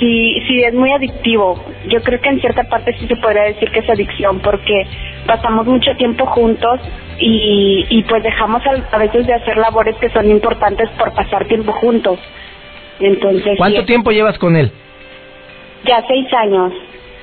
sí, 0.00 0.42
sí 0.46 0.62
es 0.64 0.74
muy 0.74 0.92
adictivo. 0.92 1.62
Yo 1.88 2.02
creo 2.02 2.20
que 2.20 2.28
en 2.28 2.40
cierta 2.40 2.64
parte 2.64 2.94
sí 2.98 3.06
se 3.06 3.16
podría 3.16 3.44
decir 3.44 3.70
que 3.70 3.80
es 3.80 3.88
adicción 3.88 4.40
porque 4.40 4.86
pasamos 5.26 5.66
mucho 5.66 5.94
tiempo 5.96 6.26
juntos 6.26 6.80
y, 7.18 7.86
y 7.88 8.02
pues 8.02 8.22
dejamos 8.22 8.62
a, 8.66 8.94
a 8.94 8.98
veces 8.98 9.26
de 9.26 9.34
hacer 9.34 9.56
labores 9.56 9.96
que 9.96 10.10
son 10.10 10.30
importantes 10.30 10.88
por 10.98 11.12
pasar 11.14 11.46
tiempo 11.46 11.72
juntos. 11.72 12.18
Entonces. 13.00 13.56
¿Cuánto 13.58 13.84
tiempo 13.84 14.10
llevas 14.10 14.38
con 14.38 14.56
él? 14.56 14.70
Ya 15.84 16.02
seis 16.06 16.26
años. 16.34 16.72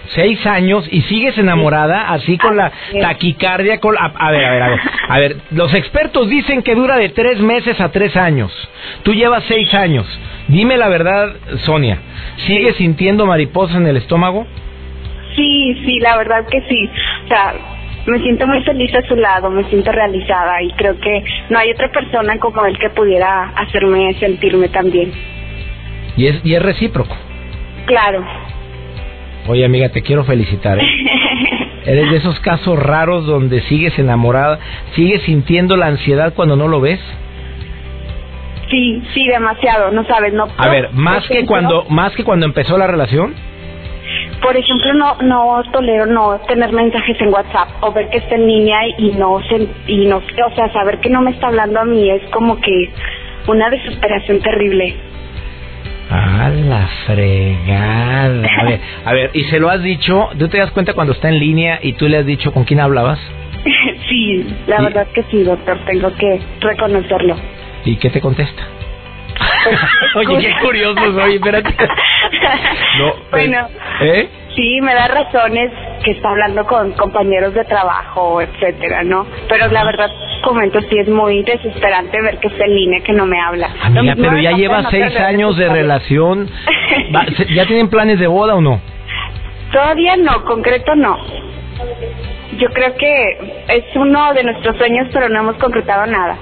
Seis 0.10 0.46
años 0.46 0.86
y 0.92 1.02
sigues 1.04 1.38
enamorada, 1.38 2.12
así 2.12 2.38
con 2.38 2.58
la 2.58 2.72
taquicardia. 3.02 3.80
Con, 3.80 3.98
a, 3.98 4.06
a 4.16 4.32
ver, 4.32 4.46
a 4.46 4.52
ver, 4.52 4.62
a 4.62 4.70
ver. 4.70 4.80
A 5.10 5.20
ver, 5.20 5.38
los 5.52 5.74
expertos 5.74 6.30
dicen 6.30 6.62
que 6.62 6.76
dura 6.76 6.98
de 6.98 7.10
tres 7.10 7.40
meses 7.40 7.80
a 7.80 7.90
tres 7.90 8.16
años. 8.18 8.52
Tú 9.04 9.14
llevas 9.14 9.44
seis 9.48 9.74
años. 9.74 10.06
Dime 10.50 10.78
la 10.78 10.90
verdad, 10.90 11.34
Sonia. 11.60 12.00
¿Sigues 12.46 12.76
sintiendo 12.76 13.26
mariposas 13.26 13.78
en 13.78 13.88
el 13.88 13.98
estómago? 13.98 14.46
Sí, 15.36 15.74
sí, 15.86 16.00
la 16.00 16.18
verdad 16.18 16.46
que 16.50 16.62
sí. 16.68 16.90
O 17.26 17.28
sea, 17.28 17.54
me 18.06 18.20
siento 18.20 18.46
muy 18.46 18.62
feliz 18.64 18.94
a 18.96 19.08
su 19.08 19.16
lado, 19.16 19.50
me 19.50 19.64
siento 19.66 19.92
realizada 19.92 20.62
y 20.62 20.72
creo 20.74 21.00
que 21.00 21.24
no 21.50 21.58
hay 21.58 21.72
otra 21.72 21.90
persona 21.90 22.38
como 22.38 22.66
él 22.66 22.78
que 22.78 22.90
pudiera 22.90 23.50
hacerme 23.56 24.14
sentirme 24.16 24.68
tan 24.70 24.92
bien. 24.92 25.12
Y 26.18 26.28
es, 26.28 26.46
y 26.46 26.54
es 26.56 26.62
recíproco. 26.62 27.16
Claro. 27.86 28.24
Oye, 29.48 29.66
amiga, 29.66 29.90
te 29.90 30.02
quiero 30.02 30.24
felicitar. 30.24 30.80
¿eh? 30.80 30.84
Eres 31.86 32.12
de 32.12 32.18
esos 32.18 32.40
casos 32.40 32.80
raros 32.80 33.26
donde 33.26 33.62
sigues 33.64 33.98
enamorada, 34.00 34.60
sigues 34.96 35.22
sintiendo 35.24 35.76
la 35.76 35.88
ansiedad 35.88 36.34
cuando 36.34 36.56
no 36.56 36.68
lo 36.68 36.80
ves. 36.80 37.00
Sí, 38.70 39.04
sí, 39.14 39.28
demasiado, 39.28 39.92
no 39.92 40.06
sabes, 40.06 40.34
no. 40.34 40.48
A 40.58 40.70
ver, 40.70 40.92
más 40.94 41.28
que 41.28 41.46
cuando 41.46 41.86
más 41.90 42.14
que 42.14 42.24
cuando 42.24 42.46
empezó 42.46 42.78
la 42.78 42.88
relación. 42.88 43.34
Por 44.42 44.56
ejemplo, 44.58 44.94
no 44.94 45.18
no 45.22 45.62
tolero 45.72 46.06
no 46.06 46.40
tener 46.48 46.72
mensajes 46.72 47.20
en 47.22 47.34
WhatsApp 47.34 47.70
o 47.82 47.92
ver 47.92 48.10
que 48.10 48.18
está 48.18 48.36
en 48.36 48.48
línea 48.48 48.80
y 48.98 49.12
no 49.12 49.42
se, 49.48 49.68
y 49.88 50.06
no, 50.06 50.18
o 50.18 50.56
sea, 50.56 50.72
saber 50.72 51.00
que 51.00 51.10
no 51.10 51.22
me 51.22 51.32
está 51.32 51.48
hablando 51.48 51.80
a 51.80 51.86
mí 51.86 52.10
es 52.10 52.24
como 52.32 52.60
que 52.62 52.90
una 53.48 53.70
desesperación 53.70 54.40
terrible. 54.40 54.96
A 56.16 56.50
la 56.50 56.88
fregada. 57.08 58.48
A 58.60 58.64
ver, 58.66 58.80
a 59.06 59.14
ver, 59.14 59.32
¿y 59.34 59.44
se 59.46 59.60
lo 59.60 59.70
has 59.70 59.82
dicho? 59.82 60.30
¿Tú 60.38 60.48
te 60.48 60.60
das 60.60 60.70
cuenta 60.72 60.94
cuando 60.94 61.14
está 61.14 61.30
en 61.30 61.40
línea 61.40 61.80
y 61.82 61.94
tú 61.94 62.08
le 62.08 62.18
has 62.18 62.26
dicho 62.26 62.52
con 62.54 62.66
quién 62.66 62.80
hablabas? 62.80 63.20
sí, 64.10 64.46
la 64.68 64.80
Y- 64.82 64.84
verdad 64.84 65.08
que 65.14 65.24
sí, 65.32 65.42
doctor, 65.44 65.78
tengo 65.86 66.14
que 66.16 66.40
reconocerlo. 66.60 67.36
¿Y 67.86 67.96
qué 67.98 68.10
te 68.12 68.22
contesta? 68.22 68.62
Pues, 70.14 70.28
Oye, 70.30 70.48
qué 70.48 70.54
curioso 70.64 71.02
soy, 71.20 71.36
espérate. 71.36 71.76
No, 73.00 73.12
bueno, 73.32 73.68
¿Eh? 74.02 74.30
sí, 74.56 74.80
me 74.82 74.94
da 74.94 75.08
razones 75.08 75.72
que 76.04 76.12
está 76.12 76.30
hablando 76.30 76.64
con 76.68 76.92
compañeros 76.92 77.56
de 77.56 77.66
trabajo, 77.66 78.40
etcétera, 78.40 79.04
¿no? 79.04 79.26
Pero 79.50 79.68
la 79.70 79.84
verdad, 79.84 80.12
comento, 80.44 80.80
sí 80.82 81.00
es 81.00 81.10
muy 81.10 81.42
desesperante 81.44 82.22
ver 82.22 82.38
que 82.40 82.50
está 82.50 82.66
en 82.66 82.76
línea, 82.76 83.00
que 83.04 83.14
no 83.14 83.26
me 83.26 83.40
habla. 83.40 83.70
Amiga, 83.82 84.14
pero 84.16 84.38
ya 84.38 84.52
lleva 84.52 84.90
seis 84.92 85.16
años 85.18 85.58
de 85.58 85.70
relación. 85.70 86.50
¿Ya 87.56 87.66
tienen 87.66 87.90
planes 87.90 88.20
de 88.20 88.28
boda 88.28 88.56
o 88.56 88.62
no? 88.62 88.80
Todavía 89.72 90.16
no, 90.18 90.44
concreto 90.46 90.96
no. 90.96 91.18
Yo 92.60 92.70
creo 92.70 92.96
que 92.96 93.64
es 93.70 93.86
uno 93.96 94.34
de 94.34 94.44
nuestros 94.44 94.78
sueños, 94.78 95.08
pero 95.12 95.30
no 95.30 95.40
hemos 95.40 95.56
concretado 95.56 96.06
nada. 96.06 96.38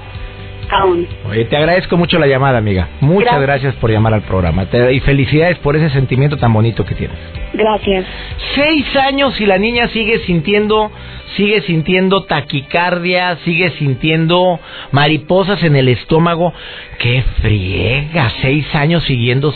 Aún. 0.72 1.06
Oye, 1.28 1.44
te 1.44 1.56
agradezco 1.56 1.96
mucho 1.96 2.18
la 2.18 2.26
llamada, 2.26 2.58
amiga. 2.58 2.88
Muchas 3.00 3.32
gracias, 3.40 3.62
Gracias. 3.62 3.74
por 3.76 3.90
llamar 3.90 4.14
al 4.14 4.22
programa. 4.22 4.66
Te- 4.66 4.92
y 4.94 5.00
felicidades 5.00 5.58
por 5.58 5.76
ese 5.76 5.90
sentimiento 5.90 6.36
tan 6.38 6.52
bonito 6.52 6.84
que 6.84 6.94
tienes. 6.94 7.16
Gracias. 7.52 8.06
Seis 8.54 8.84
años 8.96 9.38
y 9.40 9.46
la 9.46 9.58
niña 9.58 9.88
sigue 9.88 10.20
sintiendo, 10.20 10.90
sigue 11.36 11.60
sintiendo 11.62 12.22
taquicardia, 12.24 13.36
sigue 13.44 13.70
sintiendo 13.78 14.58
mariposas 14.92 15.62
en 15.62 15.76
el 15.76 15.88
estómago. 15.88 16.52
¡Qué 16.98 17.22
friega! 17.42 18.30
Seis 18.40 18.66
años 18.74 19.02
siguiendo 19.04 19.54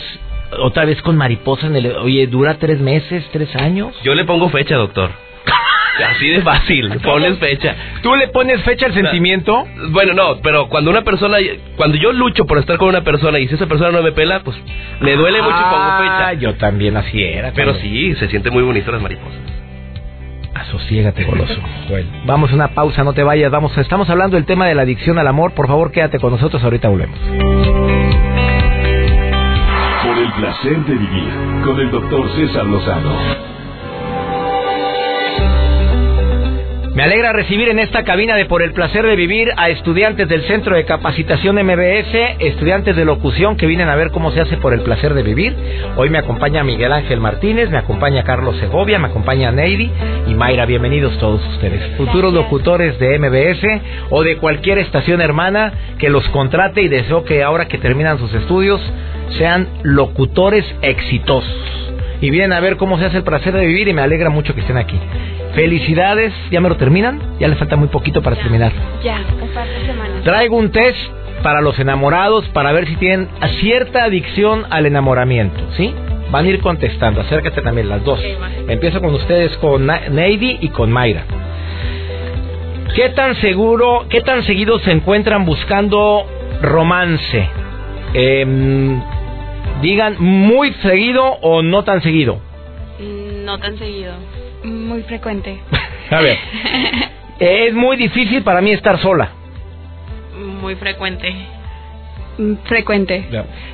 otra 0.59 0.85
vez 0.85 1.01
con 1.01 1.17
mariposas 1.17 1.71
en 1.71 1.75
el... 1.77 1.87
Oye, 1.97 2.27
¿dura 2.27 2.57
tres 2.59 2.79
meses, 2.79 3.27
tres 3.33 3.53
años? 3.55 3.95
Yo 4.03 4.13
le 4.15 4.23
pongo 4.23 4.49
fecha, 4.49 4.75
doctor. 4.75 5.11
Así 6.11 6.27
de 6.29 6.41
fácil, 6.41 6.89
ponles 7.03 7.39
fecha. 7.39 7.75
¿Tú 8.03 8.15
le 8.15 8.27
pones 8.27 8.61
fecha 8.63 8.85
al 8.85 8.93
sentimiento? 8.93 9.65
Bueno, 9.89 10.13
no, 10.13 10.39
pero 10.43 10.67
cuando 10.69 10.91
una 10.91 11.01
persona, 11.03 11.37
cuando 11.75 11.97
yo 11.97 12.11
lucho 12.13 12.45
por 12.45 12.59
estar 12.59 12.77
con 12.77 12.89
una 12.89 13.01
persona 13.03 13.39
y 13.39 13.47
si 13.47 13.55
esa 13.55 13.65
persona 13.65 13.91
no 13.91 14.03
me 14.03 14.11
pela, 14.11 14.41
pues 14.41 14.55
me 15.01 15.15
duele 15.15 15.41
mucho 15.41 15.55
y 15.57 15.61
pongo 15.63 15.75
Ah, 15.77 16.27
fecha. 16.29 16.33
yo 16.39 16.53
también 16.55 16.95
así 16.97 17.21
era. 17.23 17.51
Pero 17.55 17.73
sí, 17.75 18.13
se 18.15 18.27
siente 18.29 18.51
muy 18.51 18.61
bonito 18.63 18.91
las 18.91 19.01
mariposas. 19.01 19.39
Asociégate, 20.53 21.23
goloso. 21.25 21.55
Joel. 21.87 22.05
Vamos 22.25 22.51
a 22.51 22.55
una 22.55 22.67
pausa, 22.69 23.03
no 23.03 23.13
te 23.13 23.23
vayas. 23.23 23.49
Vamos, 23.51 23.75
estamos 23.77 24.07
hablando 24.09 24.35
del 24.37 24.45
tema 24.45 24.67
de 24.67 24.75
la 24.75 24.83
adicción 24.83 25.17
al 25.17 25.27
amor. 25.27 25.53
Por 25.53 25.65
favor, 25.67 25.91
quédate 25.91 26.19
con 26.19 26.31
nosotros. 26.31 26.63
Ahorita 26.63 26.89
volvemos. 26.89 27.17
Por 30.03 30.17
el 30.17 30.31
placer 30.33 30.77
de 30.85 30.93
vivir 30.93 31.29
con 31.65 31.79
el 31.79 31.89
doctor 31.91 32.29
César 32.35 32.65
Lozano. 32.65 33.56
Alegra 37.07 37.31
recibir 37.31 37.69
en 37.69 37.79
esta 37.79 38.03
cabina 38.03 38.35
de 38.35 38.47
Por 38.47 38.61
el 38.61 38.73
placer 38.73 39.05
de 39.05 39.15
vivir 39.15 39.47
a 39.55 39.69
estudiantes 39.69 40.27
del 40.27 40.41
Centro 40.43 40.75
de 40.75 40.83
Capacitación 40.83 41.55
MBS, 41.55 42.13
estudiantes 42.39 42.97
de 42.97 43.05
locución 43.05 43.55
que 43.55 43.65
vienen 43.65 43.87
a 43.87 43.95
ver 43.95 44.11
cómo 44.11 44.31
se 44.31 44.41
hace 44.41 44.57
por 44.57 44.73
el 44.73 44.81
placer 44.81 45.13
de 45.13 45.23
vivir. 45.23 45.55
Hoy 45.95 46.09
me 46.09 46.17
acompaña 46.17 46.65
Miguel 46.65 46.91
Ángel 46.91 47.21
Martínez, 47.21 47.69
me 47.69 47.77
acompaña 47.77 48.25
Carlos 48.25 48.57
Segovia, 48.57 48.99
me 48.99 49.07
acompaña 49.07 49.53
Neidy 49.53 49.89
y 50.27 50.35
Mayra. 50.35 50.65
Bienvenidos 50.65 51.17
todos 51.17 51.41
ustedes. 51.53 51.95
Futuros 51.95 52.33
locutores 52.33 52.99
de 52.99 53.17
MBS 53.17 53.63
o 54.09 54.23
de 54.23 54.35
cualquier 54.35 54.77
estación 54.79 55.21
hermana 55.21 55.71
que 55.99 56.09
los 56.09 56.27
contrate 56.29 56.81
y 56.81 56.89
deseo 56.89 57.23
que 57.23 57.41
ahora 57.41 57.69
que 57.69 57.77
terminan 57.77 58.19
sus 58.19 58.33
estudios 58.33 58.81
sean 59.37 59.69
locutores 59.81 60.65
exitosos. 60.81 61.93
Y 62.19 62.31
vienen 62.31 62.51
a 62.51 62.59
ver 62.59 62.75
cómo 62.75 62.99
se 62.99 63.05
hace 63.05 63.17
el 63.17 63.23
placer 63.23 63.53
de 63.53 63.65
vivir 63.65 63.87
y 63.87 63.93
me 63.93 64.01
alegra 64.01 64.29
mucho 64.29 64.53
que 64.53 64.59
estén 64.59 64.75
aquí. 64.77 64.99
Felicidades, 65.57 66.35
¿ya 66.51 66.61
me 66.61 66.69
lo 66.69 66.77
terminan? 66.77 67.19
Ya 67.39 67.47
le 67.47 67.55
falta 67.55 67.75
muy 67.75 67.87
poquito 67.87 68.21
para 68.21 68.35
terminar. 68.35 68.71
Ya, 69.03 69.19
un 69.41 69.49
par 69.49 69.67
de 69.67 69.87
semanas. 69.87 70.23
Traigo 70.23 70.55
un 70.55 70.69
test 70.71 70.95
para 71.41 71.61
los 71.61 71.79
enamorados 71.79 72.47
para 72.49 72.71
ver 72.73 72.85
si 72.85 72.95
tienen 72.97 73.27
cierta 73.59 74.03
adicción 74.03 74.65
al 74.69 74.85
enamoramiento, 74.85 75.59
¿sí? 75.75 75.95
Van 76.29 76.45
a 76.45 76.49
ir 76.49 76.59
contestando, 76.59 77.21
acércate 77.21 77.63
también 77.63 77.89
las 77.89 78.03
dos. 78.03 78.19
Empiezo 78.67 79.01
con 79.01 79.15
ustedes, 79.15 79.57
con 79.57 79.87
Neidy 79.87 80.59
y 80.61 80.69
con 80.69 80.91
Mayra. 80.91 81.23
¿Qué 82.95 83.09
tan 83.09 83.33
seguro, 83.37 84.05
qué 84.09 84.21
tan 84.21 84.43
seguido 84.43 84.77
se 84.79 84.91
encuentran 84.91 85.43
buscando 85.43 86.23
romance? 86.61 87.49
Em, 88.13 89.01
Digan 89.81 90.15
muy 90.19 90.73
seguido 90.81 91.23
o 91.41 91.61
no 91.61 91.83
tan 91.83 92.01
seguido. 92.01 92.39
Mm, 92.99 93.45
no 93.45 93.59
tan 93.59 93.77
seguido. 93.77 94.13
Muy 94.63 95.03
frecuente. 95.03 95.59
A 96.09 96.21
ver. 96.21 96.37
es 97.39 97.73
muy 97.73 97.97
difícil 97.97 98.43
para 98.43 98.61
mí 98.61 98.71
estar 98.71 98.99
sola. 98.99 99.29
Muy 100.61 100.75
frecuente. 100.75 101.33
Mm, 102.37 102.53
frecuente. 102.65 103.25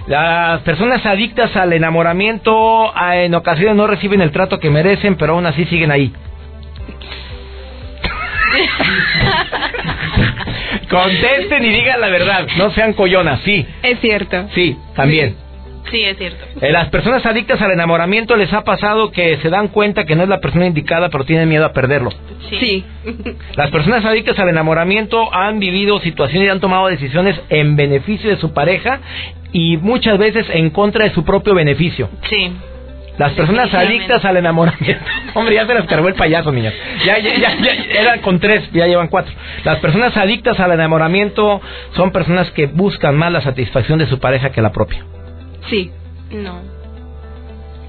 Las 0.07 0.61
personas 0.61 1.05
adictas 1.05 1.55
al 1.55 1.73
enamoramiento 1.73 2.93
en 3.13 3.35
ocasiones 3.35 3.75
no 3.75 3.87
reciben 3.87 4.21
el 4.21 4.31
trato 4.31 4.59
que 4.59 4.69
merecen, 4.69 5.15
pero 5.15 5.33
aún 5.33 5.45
así 5.45 5.65
siguen 5.65 5.91
ahí. 5.91 6.13
Contesten 10.89 11.65
y 11.65 11.69
digan 11.69 11.99
la 11.99 12.07
verdad, 12.07 12.47
no 12.57 12.71
sean 12.71 12.93
collonas, 12.93 13.41
sí. 13.43 13.65
Es 13.81 13.99
cierto. 13.99 14.47
Sí, 14.53 14.77
también. 14.95 15.35
Sí, 15.93 16.03
es 16.03 16.17
cierto. 16.17 16.43
Eh, 16.59 16.71
las 16.71 16.89
personas 16.89 17.23
adictas 17.23 17.61
al 17.61 17.69
enamoramiento 17.69 18.35
les 18.35 18.51
ha 18.51 18.63
pasado 18.63 19.11
que 19.11 19.37
se 19.37 19.49
dan 19.51 19.67
cuenta 19.67 20.05
que 20.05 20.15
no 20.15 20.23
es 20.23 20.29
la 20.29 20.39
persona 20.39 20.65
indicada, 20.65 21.09
pero 21.09 21.23
tienen 21.23 21.47
miedo 21.47 21.65
a 21.65 21.71
perderlo. 21.71 22.09
Sí. 22.49 22.83
Las 23.55 23.69
personas 23.69 24.03
adictas 24.03 24.39
al 24.39 24.49
enamoramiento 24.49 25.31
han 25.31 25.59
vivido 25.59 25.99
situaciones 25.99 26.47
y 26.47 26.49
han 26.49 26.59
tomado 26.59 26.87
decisiones 26.87 27.39
en 27.49 27.75
beneficio 27.75 28.31
de 28.31 28.37
su 28.37 28.53
pareja 28.53 29.01
y 29.51 29.77
muchas 29.77 30.17
veces 30.17 30.47
en 30.49 30.71
contra 30.71 31.03
de 31.03 31.13
su 31.13 31.23
propio 31.23 31.53
beneficio. 31.53 32.09
Sí. 32.27 32.51
Las 33.19 33.33
personas 33.33 33.71
adictas 33.71 34.25
al 34.25 34.37
enamoramiento. 34.37 35.05
Hombre, 35.35 35.53
ya 35.53 35.67
se 35.67 35.75
las 35.75 35.85
cargó 35.85 36.07
el 36.07 36.15
payaso, 36.15 36.51
niñas. 36.51 36.73
Ya, 37.05 37.19
ya, 37.19 37.35
ya, 37.35 37.55
ya, 37.61 38.01
eran 38.01 38.21
con 38.21 38.39
tres, 38.39 38.67
ya 38.73 38.87
llevan 38.87 39.09
cuatro. 39.09 39.31
Las 39.63 39.77
personas 39.77 40.17
adictas 40.17 40.59
al 40.59 40.71
enamoramiento 40.71 41.61
son 41.95 42.11
personas 42.11 42.49
que 42.49 42.65
buscan 42.65 43.15
más 43.15 43.31
la 43.31 43.41
satisfacción 43.41 43.99
de 43.99 44.07
su 44.07 44.17
pareja 44.19 44.51
que 44.51 44.59
la 44.59 44.71
propia. 44.71 45.05
Sí. 45.69 45.91
No. 46.31 46.61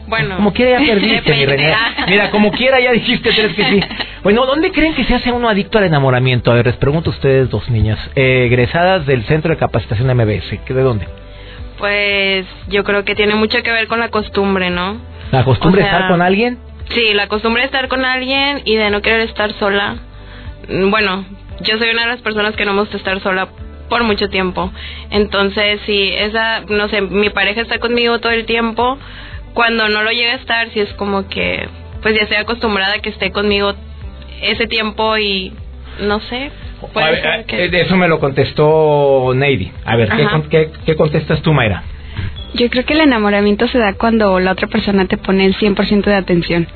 Bueno. 0.06 0.36
Como 0.36 0.52
quiera 0.52 0.80
ya 0.80 0.86
perdiste, 0.86 1.32
mi. 1.34 1.46
René. 1.46 1.74
Mira, 2.08 2.30
como 2.30 2.50
quiera 2.52 2.80
ya 2.80 2.92
dijiste 2.92 3.30
tres 3.32 3.54
que 3.54 3.64
sí. 3.64 3.80
Bueno, 4.22 4.46
¿dónde 4.46 4.70
creen 4.70 4.94
que 4.94 5.04
se 5.04 5.14
hace 5.14 5.32
uno 5.32 5.48
adicto 5.48 5.78
al 5.78 5.84
enamoramiento? 5.84 6.50
A 6.50 6.54
ver, 6.54 6.66
les 6.66 6.76
pregunto 6.76 7.10
a 7.10 7.12
ustedes 7.12 7.50
dos 7.50 7.68
niñas. 7.70 7.98
Eh, 8.14 8.46
egresadas 8.46 9.06
del 9.06 9.24
Centro 9.24 9.50
de 9.52 9.58
Capacitación 9.58 10.14
MBS. 10.14 10.58
¿De 10.66 10.82
dónde? 10.82 11.06
Pues 11.78 12.46
yo 12.68 12.84
creo 12.84 13.04
que 13.04 13.14
tiene 13.14 13.34
mucho 13.34 13.62
que 13.62 13.70
ver 13.70 13.88
con 13.88 14.00
la 14.00 14.10
costumbre, 14.10 14.70
¿no? 14.70 15.00
¿La 15.30 15.44
costumbre 15.44 15.82
O 15.82 15.84
de 15.84 15.90
estar 15.90 16.08
con 16.08 16.22
alguien? 16.22 16.58
Sí, 16.90 17.14
la 17.14 17.26
costumbre 17.28 17.62
de 17.62 17.66
estar 17.66 17.88
con 17.88 18.04
alguien 18.04 18.62
y 18.64 18.76
de 18.76 18.90
no 18.90 19.00
querer 19.00 19.20
estar 19.20 19.52
sola. 19.54 19.96
Bueno, 20.68 21.24
yo 21.60 21.78
soy 21.78 21.90
una 21.90 22.02
de 22.02 22.08
las 22.08 22.20
personas 22.20 22.54
que 22.56 22.64
no 22.64 22.74
me 22.74 22.80
gusta 22.80 22.96
estar 22.96 23.20
sola 23.20 23.48
por 23.88 24.02
mucho 24.04 24.28
tiempo. 24.28 24.70
Entonces, 25.10 25.80
si 25.86 26.08
esa, 26.12 26.60
no 26.68 26.88
sé, 26.88 27.00
mi 27.02 27.30
pareja 27.30 27.60
está 27.60 27.78
conmigo 27.78 28.18
todo 28.20 28.32
el 28.32 28.46
tiempo, 28.46 28.98
cuando 29.52 29.88
no 29.88 30.02
lo 30.02 30.10
llega 30.10 30.32
a 30.32 30.36
estar, 30.36 30.70
si 30.70 30.80
es 30.80 30.92
como 30.94 31.28
que, 31.28 31.68
pues 32.02 32.14
ya 32.14 32.22
estoy 32.22 32.38
acostumbrada 32.38 32.94
a 32.94 32.98
que 32.98 33.10
esté 33.10 33.30
conmigo 33.30 33.74
ese 34.42 34.66
tiempo 34.66 35.16
y 35.18 35.52
no 36.00 36.20
sé. 36.20 36.50
puede 36.92 37.06
A 37.06 37.10
ver, 37.10 37.22
ser 37.22 37.44
que- 37.46 37.64
eh, 37.64 37.68
de 37.68 37.80
eso 37.82 37.96
me 37.96 38.08
lo 38.08 38.18
contestó 38.20 39.32
Neidy. 39.34 39.72
A 39.84 39.96
ver, 39.96 40.08
¿qué, 40.10 40.26
qué, 40.50 40.70
qué 40.84 40.96
contestas 40.96 41.40
tú, 41.42 41.52
Mayra? 41.52 41.82
Yo 42.54 42.68
creo 42.70 42.84
que 42.84 42.92
el 42.94 43.00
enamoramiento 43.00 43.66
se 43.68 43.78
da 43.78 43.94
cuando 43.94 44.38
la 44.38 44.52
otra 44.52 44.68
persona 44.68 45.06
te 45.06 45.16
pone 45.16 45.44
el 45.46 45.54
100% 45.56 46.04
de 46.04 46.14
atención. 46.14 46.66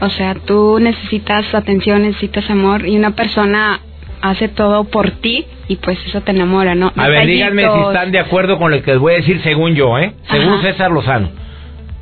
O 0.00 0.10
sea, 0.10 0.34
tú 0.34 0.78
necesitas 0.80 1.54
atención, 1.54 2.02
necesitas 2.02 2.48
amor 2.50 2.86
y 2.86 2.96
una 2.96 3.12
persona 3.12 3.80
hace 4.22 4.48
todo 4.48 4.84
por 4.84 5.10
ti 5.10 5.46
y 5.68 5.76
pues 5.76 5.98
eso 6.06 6.20
te 6.22 6.30
enamora, 6.30 6.74
¿no? 6.74 6.92
A 6.96 7.08
ver, 7.08 7.26
díganme 7.26 7.62
si 7.62 7.80
están 7.80 8.10
de 8.10 8.18
acuerdo 8.18 8.58
con 8.58 8.70
lo 8.70 8.82
que 8.82 8.92
les 8.92 9.00
voy 9.00 9.14
a 9.14 9.16
decir 9.16 9.40
según 9.42 9.74
yo, 9.74 9.98
¿eh? 9.98 10.12
Según 10.30 10.54
Ajá. 10.54 10.62
César 10.62 10.90
Lozano. 10.90 11.30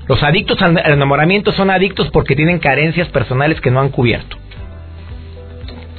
Los 0.08 0.23
adictos 0.23 0.61
al 0.62 0.78
al 0.78 0.92
enamoramiento 0.92 1.52
son 1.52 1.70
adictos 1.70 2.11
porque 2.11 2.37
tienen 2.37 2.58
carencias 2.58 3.08
personales 3.08 3.61
que 3.61 3.70
no 3.70 3.80
han 3.80 3.88
cubierto. 3.88 4.37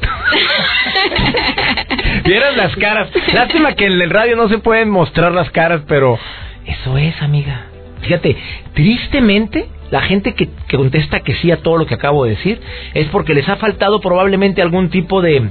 Vieran 2.23 2.57
las 2.57 2.75
caras. 2.75 3.09
Lástima 3.33 3.73
que 3.73 3.85
en 3.85 4.01
el 4.01 4.09
radio 4.09 4.35
no 4.35 4.49
se 4.49 4.57
pueden 4.59 4.89
mostrar 4.89 5.31
las 5.31 5.49
caras, 5.51 5.81
pero 5.87 6.17
eso 6.65 6.97
es, 6.97 7.21
amiga. 7.21 7.67
Fíjate, 8.01 8.35
tristemente, 8.73 9.67
la 9.91 10.01
gente 10.01 10.35
que, 10.35 10.49
que 10.67 10.77
contesta 10.77 11.21
que 11.21 11.35
sí 11.35 11.51
a 11.51 11.57
todo 11.57 11.77
lo 11.77 11.85
que 11.85 11.95
acabo 11.95 12.25
de 12.25 12.31
decir 12.31 12.61
es 12.93 13.07
porque 13.07 13.33
les 13.33 13.47
ha 13.49 13.57
faltado 13.57 13.99
probablemente 13.99 14.61
algún 14.61 14.89
tipo 14.89 15.21
de, 15.21 15.49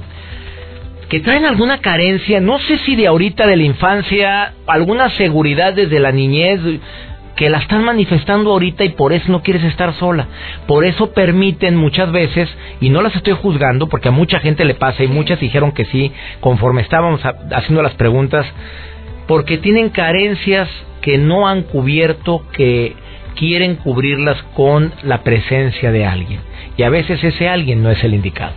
que 1.09 1.19
traen 1.21 1.45
alguna 1.45 1.79
carencia, 1.79 2.39
no 2.41 2.59
sé 2.59 2.77
si 2.79 2.95
de 2.95 3.07
ahorita 3.07 3.47
de 3.47 3.55
la 3.55 3.63
infancia, 3.63 4.53
alguna 4.67 5.09
seguridad 5.11 5.73
desde 5.73 5.99
la 5.99 6.11
niñez, 6.11 6.59
que 7.37 7.49
la 7.51 7.59
están 7.59 7.83
manifestando 7.83 8.49
ahorita 8.51 8.83
y 8.83 8.89
por 8.89 9.13
eso 9.13 9.31
no 9.31 9.43
quieres 9.43 9.63
estar 9.63 9.93
sola. 9.93 10.27
Por 10.65 10.83
eso 10.85 11.13
permiten 11.13 11.75
muchas 11.75 12.11
veces, 12.11 12.49
y 12.81 12.89
no 12.89 13.01
las 13.01 13.15
estoy 13.15 13.33
juzgando 13.33 13.87
porque 13.87 14.09
a 14.09 14.11
mucha 14.11 14.39
gente 14.39 14.65
le 14.65 14.73
pasa 14.73 15.03
y 15.03 15.07
muchas 15.07 15.39
dijeron 15.39 15.71
que 15.71 15.85
sí, 15.85 16.11
conforme 16.39 16.81
estábamos 16.81 17.23
ha- 17.25 17.35
haciendo 17.55 17.83
las 17.83 17.93
preguntas, 17.93 18.45
porque 19.27 19.57
tienen 19.59 19.89
carencias 19.89 20.67
que 21.01 21.17
no 21.19 21.47
han 21.47 21.61
cubierto, 21.61 22.43
que 22.53 22.95
quieren 23.35 23.75
cubrirlas 23.75 24.41
con 24.55 24.91
la 25.03 25.21
presencia 25.21 25.91
de 25.91 26.05
alguien. 26.05 26.39
Y 26.75 26.83
a 26.83 26.89
veces 26.89 27.23
ese 27.23 27.47
alguien 27.47 27.83
no 27.83 27.91
es 27.91 28.03
el 28.03 28.15
indicado. 28.15 28.53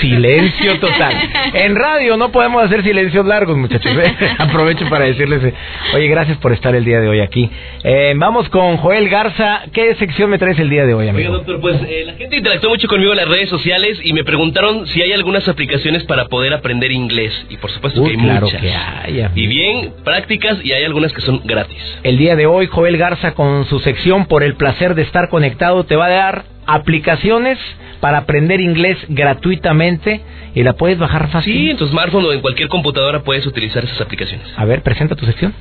Silencio 0.00 0.78
total. 0.80 1.12
En 1.54 1.74
radio 1.76 2.16
no 2.16 2.30
podemos 2.32 2.62
hacer 2.64 2.82
silencios 2.82 3.24
largos, 3.26 3.56
muchachos. 3.56 3.92
¿eh? 3.96 4.14
Aprovecho 4.38 4.88
para 4.88 5.04
decirles, 5.06 5.42
eh, 5.44 5.54
oye, 5.94 6.06
gracias 6.08 6.38
por 6.38 6.52
estar 6.52 6.74
el 6.74 6.84
día 6.84 7.00
de 7.00 7.08
hoy 7.08 7.20
aquí. 7.20 7.50
Eh, 7.84 8.12
vamos 8.16 8.48
con 8.48 8.76
Joel 8.78 9.08
Garza. 9.08 9.62
¿Qué 9.72 9.94
sección 9.96 10.30
me 10.30 10.38
traes 10.38 10.58
el 10.58 10.70
día 10.70 10.86
de 10.86 10.94
hoy, 10.94 11.02
Oiga, 11.02 11.10
amigo? 11.12 11.32
doctor, 11.34 11.60
pues 11.60 11.76
eh, 11.88 12.04
la 12.06 12.14
gente 12.14 12.36
interactuó 12.36 12.70
mucho 12.70 12.88
conmigo 12.88 13.12
en 13.12 13.18
las 13.18 13.28
redes 13.28 13.48
sociales 13.48 13.98
y 14.02 14.12
me 14.12 14.24
preguntaron 14.24 14.86
si 14.88 15.02
hay 15.02 15.12
algunas 15.12 15.46
aplicaciones 15.48 16.04
para 16.04 16.26
poder 16.28 16.52
aprender 16.54 16.92
inglés. 16.92 17.32
Y 17.50 17.56
por 17.56 17.70
supuesto 17.70 18.00
Uy, 18.02 18.10
que 18.14 18.16
hay 18.20 18.24
claro 18.26 18.46
muchas. 18.46 18.60
que 18.60 18.72
hay, 18.72 19.26
y 19.34 19.46
bien 19.46 19.92
prácticas 20.04 20.58
y 20.64 20.72
hay 20.72 20.84
algunas 20.84 21.12
que 21.12 21.20
son 21.20 21.42
gratis. 21.44 21.78
El 22.02 22.18
día 22.18 22.36
de 22.36 22.46
hoy, 22.46 22.66
Joel 22.66 22.96
Garza, 22.96 23.34
con 23.34 23.66
su 23.66 23.78
sección 23.80 24.26
por 24.26 24.42
el 24.42 24.54
placer 24.54 24.94
de 24.94 25.02
estar 25.02 25.28
conectado, 25.28 25.84
te 25.84 25.96
va 25.96 26.06
a 26.06 26.10
dar 26.10 26.44
aplicaciones 26.66 27.58
para 28.02 28.18
aprender 28.18 28.60
inglés 28.60 28.98
gratuitamente 29.08 30.22
y 30.56 30.64
la 30.64 30.72
puedes 30.72 30.98
bajar 30.98 31.30
fácil. 31.30 31.54
Sí, 31.54 31.70
en 31.70 31.76
tu 31.76 31.86
smartphone 31.86 32.24
o 32.24 32.32
en 32.32 32.40
cualquier 32.40 32.68
computadora 32.68 33.22
puedes 33.22 33.46
utilizar 33.46 33.84
esas 33.84 34.00
aplicaciones. 34.00 34.44
A 34.56 34.64
ver, 34.64 34.82
presenta 34.82 35.14
tu 35.14 35.24
sección. 35.24 35.54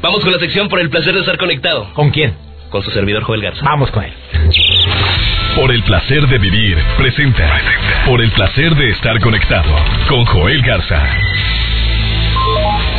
Vamos 0.00 0.22
con 0.22 0.32
la 0.32 0.38
sección 0.38 0.68
por 0.68 0.78
el 0.78 0.88
placer 0.88 1.14
de 1.14 1.20
estar 1.20 1.36
conectado. 1.36 1.92
¿Con 1.94 2.10
quién? 2.10 2.34
Con 2.70 2.84
su 2.84 2.92
servidor 2.92 3.24
Joel 3.24 3.42
Garza. 3.42 3.64
Vamos 3.64 3.90
con 3.90 4.04
él. 4.04 4.12
Por 5.56 5.72
el 5.72 5.82
placer 5.82 6.28
de 6.28 6.38
vivir, 6.38 6.78
presenta. 6.96 7.60
Por 8.06 8.22
el 8.22 8.30
placer 8.30 8.76
de 8.76 8.90
estar 8.90 9.20
conectado 9.20 9.74
con 10.08 10.24
Joel 10.26 10.62
Garza. 10.62 11.02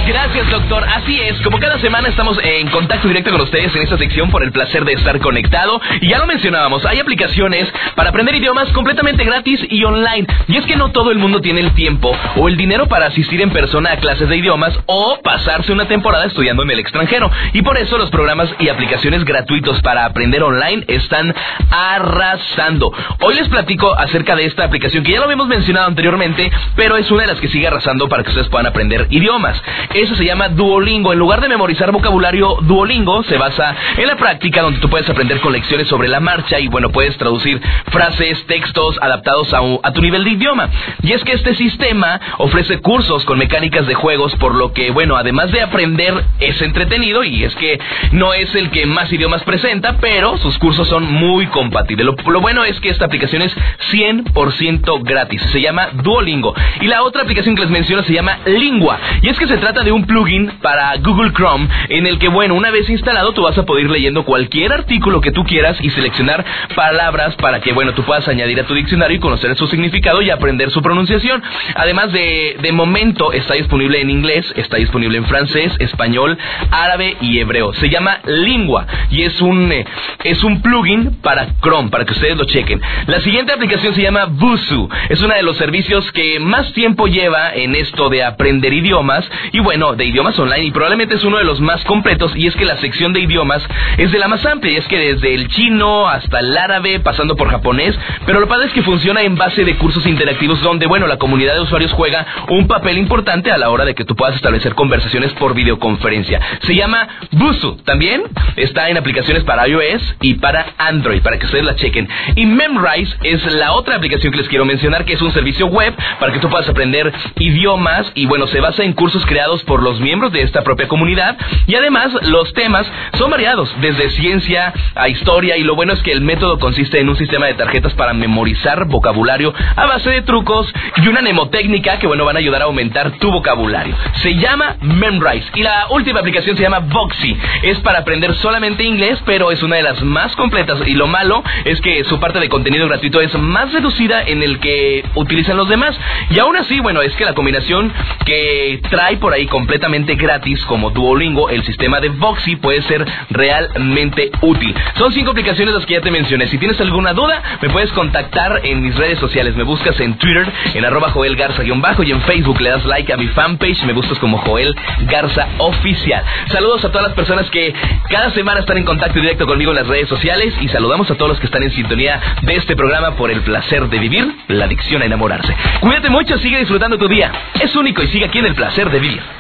Gracias, 0.08 0.50
doctor. 0.50 0.86
Así 0.86 1.20
es, 1.20 1.42
como 1.42 1.60
cada 1.60 1.80
semana 1.80 2.08
estamos 2.08 2.40
en 2.42 2.70
contacto 2.70 3.10
directo 3.10 3.30
con 3.30 3.42
ustedes 3.42 3.76
en 3.76 3.82
esta 3.82 3.98
sección 3.98 4.32
por 4.32 4.42
el 4.42 4.54
placer 4.54 4.86
de 4.86 4.94
estar 4.94 5.20
conectado. 5.20 5.82
Y 6.00 6.08
ya 6.08 6.18
lo 6.18 6.26
mencionábamos, 6.26 6.86
hay 6.86 7.00
aplicaciones 7.00 7.68
para 7.94 8.12
aprender 8.12 8.34
idiomas 8.36 8.70
completamente 8.70 9.26
gratis 9.26 9.60
y 9.70 9.84
online. 9.84 10.26
Y 10.48 10.56
es 10.56 10.66
que 10.66 10.78
no 10.78 10.92
todo 10.92 11.12
el 11.12 11.18
mundo 11.18 11.42
tiene 11.42 11.60
el 11.60 11.74
tiempo 11.74 12.16
o 12.38 12.48
el 12.48 12.56
dinero 12.56 12.88
para 12.88 13.08
asistir 13.08 13.42
en 13.42 13.50
persona 13.50 13.92
a 13.92 13.98
clases 13.98 14.30
de 14.30 14.38
idiomas 14.38 14.80
o 14.86 15.20
pasarse 15.22 15.74
una 15.74 15.90
temporada 15.90 16.26
estudiando 16.26 16.64
en 16.64 16.72
el 16.72 16.80
extranjero. 16.80 17.30
Y 17.52 17.62
por 17.62 17.78
eso 17.78 17.98
los 17.98 18.10
programas 18.10 18.50
y 18.60 18.70
aplicaciones 18.70 19.26
gratuitos 19.26 19.82
para 19.82 20.06
aprender 20.06 20.42
online 20.42 20.86
están 20.88 21.36
arrasando. 21.70 22.94
Hoy 23.20 23.36
les 23.36 23.50
platico 23.50 23.94
acerca 23.94 24.38
de 24.38 24.46
esta 24.46 24.64
aplicación 24.64 25.04
que 25.04 25.12
ya 25.12 25.18
lo 25.18 25.26
habíamos 25.26 25.50
mencionado 25.50 25.88
anteriormente, 25.88 26.50
pero 26.78 26.96
es 26.96 27.12
una 27.12 27.24
de 27.24 27.28
las 27.28 27.42
que 27.42 27.50
sigue 27.50 27.68
arrasando 27.68 28.08
para 28.08 28.24
que 28.24 28.30
ustedes 28.30 28.48
puedan 28.48 28.68
aprender 28.68 29.08
idiomas. 29.10 29.62
Eso 29.98 30.16
se 30.16 30.26
llama 30.26 30.50
Duolingo. 30.50 31.12
En 31.12 31.18
lugar 31.18 31.42
de 31.42 31.50
memorizar 31.50 31.92
vocabulario, 31.92 32.58
Duolingo 32.62 33.24
se 33.24 33.36
basa 33.36 33.76
en 33.98 34.06
la 34.06 34.16
práctica 34.16 34.62
donde 34.62 34.80
tú 34.80 34.92
puedes 34.92 35.10
aprender 35.10 35.40
con 35.40 35.52
lecciones 35.52 35.88
sobre 35.88 36.08
la 36.08 36.20
marcha 36.20 36.60
y 36.60 36.68
bueno, 36.68 36.92
puedes 36.92 37.18
traducir 37.18 37.60
frases, 37.92 38.46
textos 38.46 39.00
adaptados 39.02 39.52
a, 39.56 39.92
tu 39.94 40.02
nivel 40.04 40.24
de 40.24 40.30
idioma. 40.30 40.70
Y 41.02 41.14
es 41.14 41.24
que 41.24 41.32
este 41.32 41.56
sistema 41.56 42.22
ofrece 42.38 42.78
cursos 42.78 43.26
con 43.26 43.40
mecánicas 43.40 43.88
de 43.88 43.96
juegos, 43.96 44.36
por 44.36 44.54
lo 44.54 44.72
que 44.72 44.92
bueno, 44.92 45.16
además 45.16 45.52
de 45.52 45.62
aprender, 45.62 46.26
es 46.40 46.62
entretenido 46.62 47.24
y 47.24 47.44
es 47.44 47.56
que 47.56 47.80
no 48.12 48.36
es 48.36 48.54
el 48.54 48.70
que 48.70 48.86
más 48.86 49.12
idiomas 49.12 49.44
presenta, 49.46 49.98
pero 50.00 50.38
sus 50.38 50.60
cursos 50.60 50.88
son 50.88 51.12
muy 51.12 51.48
compatibles. 51.48 52.06
Lo, 52.06 52.16
lo 52.32 52.40
bueno 52.40 52.66
es 52.66 52.80
que 52.82 52.90
esta 52.90 53.06
aplicación 53.06 53.42
es 53.42 53.56
100% 53.92 55.02
gratis. 55.04 55.42
Se 55.52 55.60
llama 55.60 55.88
Duolingo. 56.04 56.54
Y 56.82 56.86
la 56.86 57.02
otra 57.02 57.24
aplicación 57.24 57.56
que 57.56 57.64
les 57.64 57.72
menciono 57.72 58.04
se 58.04 58.14
llama 58.14 58.38
Lingua. 58.46 59.00
Y 59.24 59.30
es 59.30 59.40
que 59.40 59.48
se 59.48 59.58
trata 59.58 59.87
de 59.87 59.87
un 59.92 60.06
plugin 60.06 60.52
para 60.62 60.96
Google 60.98 61.32
Chrome 61.34 61.68
en 61.90 62.08
el 62.08 62.20
que, 62.20 62.28
bueno, 62.28 62.56
una 62.56 62.72
vez 62.72 62.90
instalado 62.90 63.34
tú 63.34 63.44
vas 63.44 63.58
a 63.58 63.66
poder 63.66 63.86
ir 63.86 63.92
leyendo 63.92 64.24
cualquier 64.24 64.72
artículo 64.74 65.22
que 65.22 65.32
tú 65.32 65.44
quieras 65.44 65.78
y 65.82 65.90
seleccionar 65.90 66.46
palabras 66.76 67.36
para 67.36 67.62
que, 67.62 67.74
bueno, 67.74 67.94
tú 67.94 68.04
puedas 68.04 68.28
añadir 68.28 68.60
a 68.60 68.64
tu 68.64 68.74
diccionario 68.74 69.18
y 69.18 69.20
conocer 69.20 69.56
su 69.56 69.68
significado 69.68 70.22
y 70.22 70.30
aprender 70.30 70.72
su 70.72 70.82
pronunciación. 70.82 71.42
Además 71.76 72.12
de, 72.12 72.58
de 72.62 72.72
momento 72.72 73.32
está 73.32 73.54
disponible 73.54 74.02
en 74.02 74.10
inglés, 74.10 74.46
está 74.56 74.78
disponible 74.78 75.18
en 75.18 75.26
francés, 75.26 75.74
español, 75.80 76.38
árabe 76.72 77.18
y 77.22 77.40
hebreo. 77.40 77.74
Se 77.74 77.90
llama 77.90 78.20
Lingua 78.26 78.86
y 79.10 79.24
es 79.24 79.42
un, 79.42 79.72
eh, 79.72 79.86
es 80.24 80.44
un 80.44 80.62
plugin 80.62 81.18
para 81.22 81.48
Chrome, 81.62 81.90
para 81.90 82.06
que 82.06 82.14
ustedes 82.14 82.38
lo 82.38 82.46
chequen. 82.46 82.82
La 83.08 83.22
siguiente 83.22 83.54
aplicación 83.54 83.94
se 83.94 84.02
llama 84.02 84.26
Busu. 84.26 84.90
Es 85.10 85.22
uno 85.22 85.34
de 85.34 85.44
los 85.44 85.58
servicios 85.58 86.12
que 86.12 86.40
más 86.40 86.72
tiempo 86.74 87.08
lleva 87.08 87.54
en 87.54 87.76
esto 87.76 88.10
de 88.10 88.24
aprender 88.24 88.74
idiomas 88.74 89.30
y 89.52 89.60
bueno, 89.60 89.77
de 89.78 90.06
idiomas 90.06 90.38
online 90.40 90.66
y 90.66 90.72
probablemente 90.72 91.16
es 91.16 91.24
uno 91.24 91.38
de 91.38 91.44
los 91.44 91.62
más 91.62 91.84
completos 91.84 92.36
y 92.36 92.48
es 92.48 92.56
que 92.56 92.66
la 92.66 92.78
sección 92.78 93.14
de 93.14 93.20
idiomas 93.20 93.64
es 93.98 94.12
de 94.12 94.18
la 94.18 94.28
más 94.28 94.44
amplia 94.44 94.74
y 94.74 94.78
es 94.78 94.88
que 94.88 94.98
desde 94.98 95.36
el 95.36 95.50
chino 95.50 96.08
hasta 96.08 96.40
el 96.40 96.58
árabe, 96.58 97.00
pasando 97.00 97.36
por 97.36 97.50
japonés, 97.50 97.98
pero 98.26 98.40
lo 98.40 98.48
padre 98.48 98.68
es 98.68 98.74
que 98.74 98.82
funciona 98.82 99.22
en 99.22 99.36
base 99.36 99.64
de 99.64 99.78
cursos 99.78 100.06
interactivos 100.08 100.62
donde, 100.62 100.88
bueno, 100.88 101.06
la 101.06 101.18
comunidad 101.18 101.54
de 101.54 101.62
usuarios 101.62 101.94
juega 101.94 102.26
un 102.50 102.68
papel 102.68 102.98
importante 102.98 103.52
a 103.52 103.58
la 103.58 103.70
hora 103.70 103.86
de 103.86 103.94
que 103.94 104.04
tú 104.04 104.16
puedas 104.16 104.36
establecer 104.36 104.74
conversaciones 104.74 105.32
por 105.34 105.54
videoconferencia. 105.54 106.42
Se 106.64 106.76
llama 106.76 107.08
Busu. 107.32 107.78
También 107.86 108.24
está 108.56 108.90
en 108.90 108.98
aplicaciones 108.98 109.44
para 109.44 109.68
iOS 109.68 110.16
y 110.22 110.36
para 110.36 110.74
Android, 110.80 111.22
para 111.22 111.38
que 111.38 111.46
ustedes 111.46 111.66
la 111.66 111.76
chequen. 111.76 112.10
Y 112.36 112.48
Memrise 112.48 113.16
es 113.24 113.46
la 113.54 113.74
otra 113.74 113.96
aplicación 113.96 114.32
que 114.32 114.40
les 114.40 114.50
quiero 114.50 114.66
mencionar, 114.66 115.06
que 115.06 115.14
es 115.14 115.22
un 115.22 115.32
servicio 115.32 115.68
web 115.68 115.94
para 116.20 116.34
que 116.34 116.40
tú 116.40 116.50
puedas 116.50 116.68
aprender 116.68 117.14
idiomas 117.38 118.12
y 118.16 118.26
bueno, 118.26 118.48
se 118.48 118.60
basa 118.60 118.84
en 118.84 118.94
cursos 118.94 119.26
creados 119.26 119.64
por 119.68 119.84
los 119.84 120.00
miembros 120.00 120.32
de 120.32 120.42
esta 120.42 120.64
propia 120.64 120.88
comunidad 120.88 121.38
y 121.68 121.76
además 121.76 122.12
los 122.24 122.52
temas 122.54 122.88
son 123.18 123.30
variados, 123.30 123.70
desde 123.82 124.10
ciencia 124.12 124.74
a 124.96 125.10
historia 125.10 125.58
y 125.58 125.64
lo 125.64 125.76
bueno 125.76 125.94
es 125.94 126.02
que 126.02 126.12
el 126.12 126.22
método 126.22 126.58
consiste 126.58 127.00
en 127.00 127.10
un 127.10 127.18
sistema 127.18 127.46
de 127.46 127.54
tarjetas 127.54 127.94
para 127.94 128.14
memorizar 128.14 128.86
vocabulario 128.86 129.54
a 129.76 129.86
base 129.86 130.10
de 130.10 130.22
trucos 130.24 130.74
y 130.96 131.08
una 131.08 131.22
mnemotécnica 131.22 132.00
que 132.00 132.08
bueno 132.08 132.26
van 132.26 132.38
a 132.38 132.40
ayudar 132.40 132.62
a 132.62 132.66
aumentar 132.66 133.12
tu 133.20 133.32
vocabulario. 133.32 133.96
Se 134.24 134.36
llama 134.36 134.78
Memrise 134.82 135.52
y 135.56 135.64
la 135.64 135.88
última 135.90 136.22
aplicación 136.22 136.56
se 136.56 136.64
llama 136.64 136.80
Voxy. 136.80 137.38
Es 137.64 137.80
para 137.80 138.00
aprender 138.00 138.34
solamente 138.36 138.84
inglés, 138.84 139.20
pero 139.26 139.52
es 139.52 139.62
una 139.62 139.76
de 139.76 139.84
las 139.84 140.02
más 140.02 140.36
completas 140.36 140.80
y 140.86 140.94
lo 140.94 141.08
malo 141.08 141.44
es 141.66 141.82
que 141.82 142.04
su 142.06 142.20
parte 142.20 142.40
de 142.40 142.50
contenido 142.50 142.88
gratuito 142.88 143.22
es 143.22 143.34
más 143.38 143.74
reducida 143.74 144.24
en 144.24 144.42
el 144.42 144.60
que 144.60 145.04
utilizan 145.16 145.58
los 145.58 145.68
demás. 145.68 145.98
Y 146.30 146.40
aún 146.40 146.56
así, 146.56 146.80
bueno, 146.80 147.02
es 147.02 147.14
que 147.16 147.26
la 147.26 147.34
combinación 147.34 147.92
que 148.26 148.80
trae 148.90 149.18
por 149.18 149.34
ahí 149.34 149.47
completamente 149.48 150.16
gratis 150.16 150.64
como 150.66 150.92
Duolingo, 150.92 151.50
el 151.50 151.64
sistema 151.66 152.00
de 152.00 152.10
Voxy 152.10 152.56
puede 152.56 152.82
ser 152.84 153.06
realmente 153.30 154.32
útil. 154.42 154.76
Son 154.98 155.12
cinco 155.12 155.32
aplicaciones 155.32 155.74
las 155.74 155.86
que 155.86 155.96
ya 155.96 156.02
te 156.02 156.12
mencioné. 156.12 156.48
Si 156.48 156.58
tienes 156.58 156.80
alguna 156.80 157.14
duda, 157.14 157.42
me 157.62 157.70
puedes 157.70 157.92
contactar 157.92 158.62
en 158.64 158.82
mis 158.82 158.96
redes 158.96 159.20
sociales. 159.20 159.56
Me 159.56 159.64
buscas 159.64 160.00
en 160.00 160.18
Twitter, 160.18 160.48
en 160.74 160.86
arroba 160.86 161.12
Joel 161.12 161.36
Garza-bajo 161.36 162.04
y 162.04 162.12
en 162.12 162.22
Facebook 162.22 162.62
le 162.62 162.70
das 162.70 162.86
like 162.86 163.12
a 163.12 163.18
mi 163.18 163.28
fanpage. 163.28 163.84
Me 163.86 163.94
buscas 163.94 164.20
como 164.20 164.38
Joel 164.40 164.76
Garza 165.08 165.48
Oficial. 165.58 166.24
Saludos 166.48 166.84
a 166.86 166.90
todas 166.90 167.08
las 167.08 167.16
personas 167.16 167.50
que 167.50 167.74
cada 168.10 168.32
semana 168.32 168.60
están 168.60 168.78
en 168.78 168.86
contacto 168.86 169.20
directo 169.20 169.46
conmigo 169.46 169.72
en 169.72 169.78
las 169.78 169.88
redes 169.88 170.08
sociales 170.08 170.54
y 170.62 170.68
saludamos 170.68 171.10
a 171.12 171.16
todos 171.16 171.30
los 171.30 171.40
que 171.40 171.46
están 171.46 171.64
en 171.64 171.72
sintonía 171.72 172.20
de 172.42 172.56
este 172.56 172.76
programa 172.76 173.16
por 173.16 173.32
el 173.32 173.42
placer 173.42 173.88
de 173.90 174.00
vivir, 174.00 174.28
la 174.48 174.66
adicción 174.66 175.02
a 175.02 175.06
enamorarse. 175.06 175.56
Cuídate 175.80 176.10
mucho, 176.10 176.38
sigue 176.38 176.60
disfrutando 176.60 176.98
tu 176.98 177.08
día. 177.08 177.32
Es 177.60 177.76
único 177.76 178.04
y 178.04 178.08
sigue 178.08 178.26
aquí 178.26 178.40
en 178.40 178.46
el 178.48 178.56
placer 178.56 178.90
de 178.90 179.00
vivir. 179.00 179.37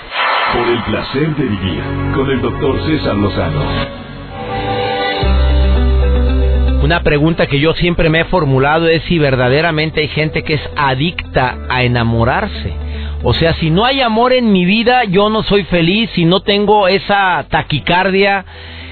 Por 0.54 0.68
el 0.68 0.82
placer 0.84 1.36
de 1.36 1.44
vivir 1.44 1.84
con 2.16 2.30
el 2.30 2.42
doctor 2.42 2.82
César 2.86 3.16
Lozano. 3.16 3.62
Una 6.84 7.02
pregunta 7.02 7.48
que 7.48 7.60
yo 7.60 7.74
siempre 7.74 8.10
me 8.10 8.22
he 8.22 8.26
formulado 8.26 8.88
es 8.88 9.04
si 9.04 9.20
verdaderamente 9.20 10.02
hay 10.02 10.08
gente 10.08 10.44
que 10.44 10.54
es 10.54 10.70
adicta 10.78 11.58
a 11.70 11.84
enamorarse. 11.84 12.74
O 13.24 13.34
sea, 13.34 13.54
si 13.56 13.70
no 13.70 13.84
hay 13.84 14.00
amor 14.00 14.32
en 14.32 14.54
mi 14.54 14.64
vida, 14.64 15.04
yo 15.04 15.30
no 15.30 15.44
soy 15.44 15.64
feliz, 15.66 16.10
si 16.14 16.24
no 16.24 16.42
tengo 16.42 16.88
esa 16.88 17.46
taquicardia, 17.50 18.46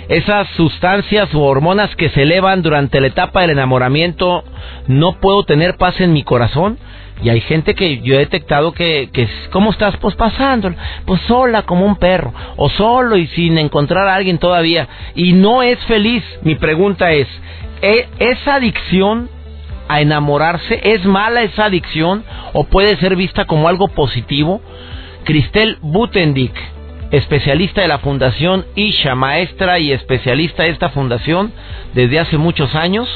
esas 0.09 0.47
sustancias 0.55 1.33
o 1.33 1.41
hormonas 1.41 1.95
que 1.95 2.09
se 2.09 2.23
elevan 2.23 2.61
durante 2.61 3.01
la 3.01 3.07
etapa 3.07 3.41
del 3.41 3.51
enamoramiento, 3.51 4.43
no 4.87 5.19
puedo 5.19 5.43
tener 5.43 5.77
paz 5.77 5.99
en 6.01 6.13
mi 6.13 6.23
corazón. 6.23 6.77
Y 7.23 7.29
hay 7.29 7.39
gente 7.41 7.75
que 7.75 8.01
yo 8.01 8.15
he 8.15 8.19
detectado 8.19 8.73
que, 8.73 9.09
que 9.13 9.27
¿cómo 9.51 9.71
estás? 9.71 9.95
Pues 9.97 10.15
pasando, 10.15 10.73
pues 11.05 11.21
sola 11.21 11.61
como 11.61 11.85
un 11.85 11.95
perro, 11.95 12.33
o 12.57 12.69
solo 12.69 13.15
y 13.15 13.27
sin 13.27 13.57
encontrar 13.57 14.07
a 14.07 14.15
alguien 14.15 14.37
todavía, 14.37 14.89
y 15.15 15.31
no 15.31 15.63
es 15.63 15.79
feliz. 15.85 16.23
Mi 16.41 16.55
pregunta 16.55 17.13
es, 17.13 17.27
¿e- 17.81 18.07
¿esa 18.19 18.55
adicción 18.55 19.29
a 19.87 20.01
enamorarse 20.01 20.81
es 20.83 21.05
mala 21.05 21.43
esa 21.43 21.65
adicción 21.65 22.25
o 22.53 22.65
puede 22.65 22.97
ser 22.97 23.15
vista 23.15 23.45
como 23.45 23.69
algo 23.69 23.87
positivo? 23.87 24.61
Cristel 25.23 25.77
Butendik, 25.81 26.53
especialista 27.17 27.81
de 27.81 27.87
la 27.87 27.99
Fundación 27.99 28.65
Isha, 28.75 29.15
maestra 29.15 29.79
y 29.79 29.91
especialista 29.93 30.63
de 30.63 30.69
esta 30.69 30.89
fundación 30.89 31.53
desde 31.93 32.19
hace 32.19 32.37
muchos 32.37 32.75
años, 32.75 33.07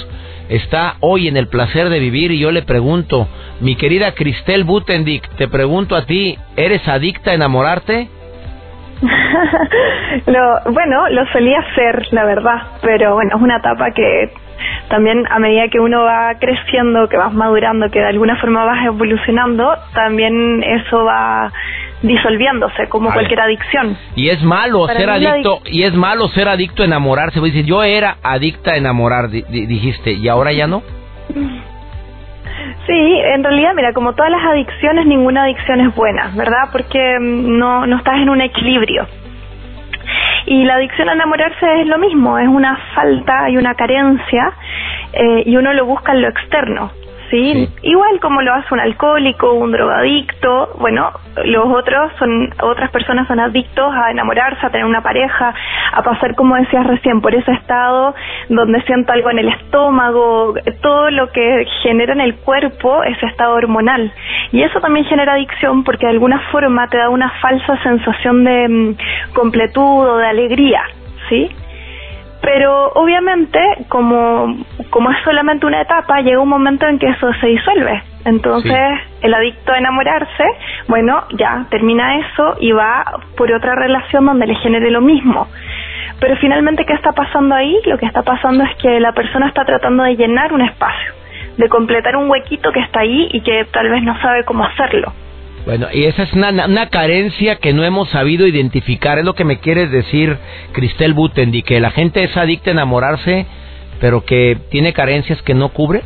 está 0.48 0.96
hoy 1.02 1.28
en 1.28 1.36
el 1.36 1.48
placer 1.48 1.90
de 1.90 2.00
vivir 2.00 2.32
y 2.32 2.40
yo 2.40 2.52
le 2.52 2.62
pregunto, 2.62 3.28
mi 3.60 3.76
querida 3.76 4.14
Cristel 4.14 4.64
Butendik, 4.64 5.28
te 5.36 5.50
pregunto 5.50 5.96
a 5.98 6.06
ti, 6.06 6.38
¿eres 6.56 6.88
adicta 6.88 7.32
a 7.32 7.34
enamorarte? 7.34 8.08
lo, 10.28 10.72
bueno, 10.72 11.10
lo 11.10 11.26
solía 11.34 11.60
hacer, 11.60 12.08
la 12.12 12.24
verdad, 12.24 12.62
pero 12.82 13.16
bueno, 13.16 13.36
es 13.36 13.42
una 13.42 13.58
etapa 13.58 13.92
que 13.92 14.32
también 14.90 15.26
a 15.30 15.40
medida 15.40 15.68
que 15.70 15.80
uno 15.80 16.04
va 16.04 16.36
creciendo, 16.40 17.08
que 17.10 17.18
vas 17.18 17.34
madurando, 17.34 17.90
que 17.90 18.00
de 18.00 18.08
alguna 18.08 18.38
forma 18.38 18.64
vas 18.64 18.86
evolucionando, 18.86 19.76
también 19.94 20.64
eso 20.64 21.04
va 21.04 21.52
disolviéndose 22.02 22.88
como 22.88 23.12
cualquier 23.12 23.42
adicción. 23.42 23.98
Y 24.16 24.30
es 24.30 24.42
malo 24.44 24.88
Para 24.88 25.00
ser 25.00 25.10
adicto, 25.10 25.62
y 25.66 25.84
es 25.84 25.94
malo 25.94 26.28
ser 26.30 26.48
adicto 26.48 26.84
a 26.84 26.86
enamorarse. 26.86 27.40
Yo 27.64 27.84
era 27.84 28.18
adicta 28.24 28.72
a 28.72 28.78
enamorar, 28.78 29.30
di- 29.30 29.44
di- 29.50 29.66
dijiste, 29.66 30.14
y 30.14 30.28
ahora 30.30 30.52
ya 30.54 30.68
no. 30.68 30.82
Sí, 32.88 33.20
en 33.34 33.44
realidad, 33.44 33.74
mira, 33.76 33.94
como 33.94 34.14
todas 34.14 34.32
las 34.32 34.44
adicciones, 34.46 35.06
ninguna 35.06 35.44
adicción 35.44 35.80
es 35.82 35.94
buena, 35.96 36.32
¿verdad? 36.36 36.70
Porque 36.72 37.18
mm, 37.20 37.58
no, 37.58 37.86
no 37.86 37.98
estás 37.98 38.16
en 38.18 38.30
un 38.30 38.42
equilibrio. 38.42 39.08
Y 40.48 40.64
la 40.66 40.76
adicción 40.76 41.08
a 41.10 41.14
enamorarse 41.14 41.82
es 41.82 41.88
lo 41.88 42.00
mismo, 42.00 42.40
es 42.40 42.48
una 42.48 42.76
falta 42.96 43.50
y 43.50 43.58
una 43.58 43.76
carencia, 43.76 44.54
eh, 45.14 45.44
y 45.46 45.56
uno 45.58 45.74
lo 45.74 45.86
busca 45.86 46.14
en 46.14 46.22
lo 46.24 46.30
externo, 46.30 46.92
¿sí? 47.30 47.70
Igual 47.84 48.20
como 48.20 48.42
lo 48.42 48.54
hace 48.54 48.74
un 48.74 48.80
alcohólico, 48.80 49.54
un 49.54 49.72
drogadicto, 49.72 50.76
bueno, 50.80 51.12
los 51.46 51.66
otros 51.66 52.12
son, 52.18 52.54
otras 52.62 52.92
personas 52.92 53.28
son 53.28 53.40
adictos 53.40 53.94
a 53.94 54.12
enamorarse, 54.12 54.66
a 54.66 54.70
tener 54.70 54.86
una 54.86 55.02
pareja, 55.02 55.54
a 55.94 56.02
pasar, 56.04 56.36
como 56.36 56.56
decías 56.56 56.86
recién, 56.86 57.22
por 57.22 57.34
ese 57.34 57.52
estado 57.52 58.14
donde 58.50 58.82
siento 58.84 59.12
algo 59.14 59.30
en 59.30 59.40
el 59.40 59.50
estómago, 59.50 60.56
todo 60.82 61.12
lo 61.12 61.32
que 61.32 61.66
genera 61.84 62.14
en 62.14 62.22
el 62.22 62.36
cuerpo 62.36 63.04
ese 63.04 63.26
estado 63.28 63.54
hormonal. 63.54 64.12
Y 64.52 64.62
eso 64.62 64.80
también 64.80 65.06
genera 65.06 65.34
adicción 65.34 65.84
porque 65.84 66.06
de 66.06 66.14
alguna 66.14 66.40
forma 66.52 66.88
te 66.88 66.98
da 66.98 67.10
una 67.10 67.30
falsa 67.42 67.82
sensación 67.84 68.44
de 68.44 68.68
mm, 68.68 69.34
completud 69.34 70.08
o 70.08 70.18
de 70.18 70.28
alegría, 70.28 70.84
¿sí? 71.30 71.50
Pero 72.42 72.92
obviamente, 72.94 73.60
como, 73.90 74.56
como 74.90 75.12
es 75.12 75.18
solamente 75.24 75.66
una 75.66 75.82
etapa, 75.82 76.22
llega 76.22 76.40
un 76.40 76.50
momento 76.50 76.88
en 76.88 76.98
que 76.98 77.08
eso 77.08 77.32
se 77.34 77.48
disuelve. 77.48 78.02
Entonces, 78.26 79.00
el 79.22 79.34
adicto 79.34 79.74
a 79.74 79.78
enamorarse, 79.78 80.44
bueno, 80.88 81.24
ya 81.38 81.66
termina 81.70 82.18
eso 82.18 82.56
y 82.60 82.72
va 82.72 83.04
por 83.36 83.52
otra 83.52 83.76
relación 83.76 84.26
donde 84.26 84.48
le 84.48 84.56
genere 84.56 84.90
lo 84.90 85.02
mismo. 85.02 85.48
Pero 86.20 86.36
finalmente, 86.38 86.86
¿qué 86.86 86.94
está 86.94 87.12
pasando 87.12 87.56
ahí? 87.56 87.78
Lo 87.86 87.98
que 87.98 88.06
está 88.06 88.24
pasando 88.24 88.64
es 88.64 88.76
que 88.78 89.00
la 89.00 89.14
persona 89.14 89.48
está 89.48 89.66
tratando 89.66 90.04
de 90.04 90.16
llenar 90.16 90.54
un 90.54 90.62
espacio, 90.62 91.14
de 91.58 91.70
completar 91.70 92.16
un 92.16 92.30
huequito 92.30 92.72
que 92.72 92.82
está 92.82 93.02
ahí 93.02 93.30
y 93.32 93.42
que 93.42 93.66
tal 93.72 93.90
vez 93.90 94.04
no 94.04 94.20
sabe 94.22 94.44
cómo 94.44 94.66
hacerlo. 94.66 95.14
Bueno, 95.70 95.86
y 95.94 96.06
esa 96.06 96.24
es 96.24 96.34
una, 96.34 96.50
una 96.66 96.90
carencia 96.90 97.58
que 97.58 97.74
no 97.74 97.84
hemos 97.84 98.10
sabido 98.10 98.48
identificar. 98.48 99.20
Es 99.20 99.24
lo 99.24 99.36
que 99.36 99.44
me 99.44 99.60
quieres 99.60 99.92
decir, 99.92 100.36
Cristel 100.72 101.14
Butendi, 101.14 101.62
que 101.62 101.80
la 101.80 101.92
gente 101.92 102.24
es 102.24 102.36
adicta 102.36 102.72
a 102.72 102.74
enamorarse, 102.74 103.46
pero 104.02 104.26
que 104.26 104.58
tiene 104.72 104.94
carencias 104.94 105.40
que 105.44 105.54
no 105.54 105.70
cubre. 105.70 106.02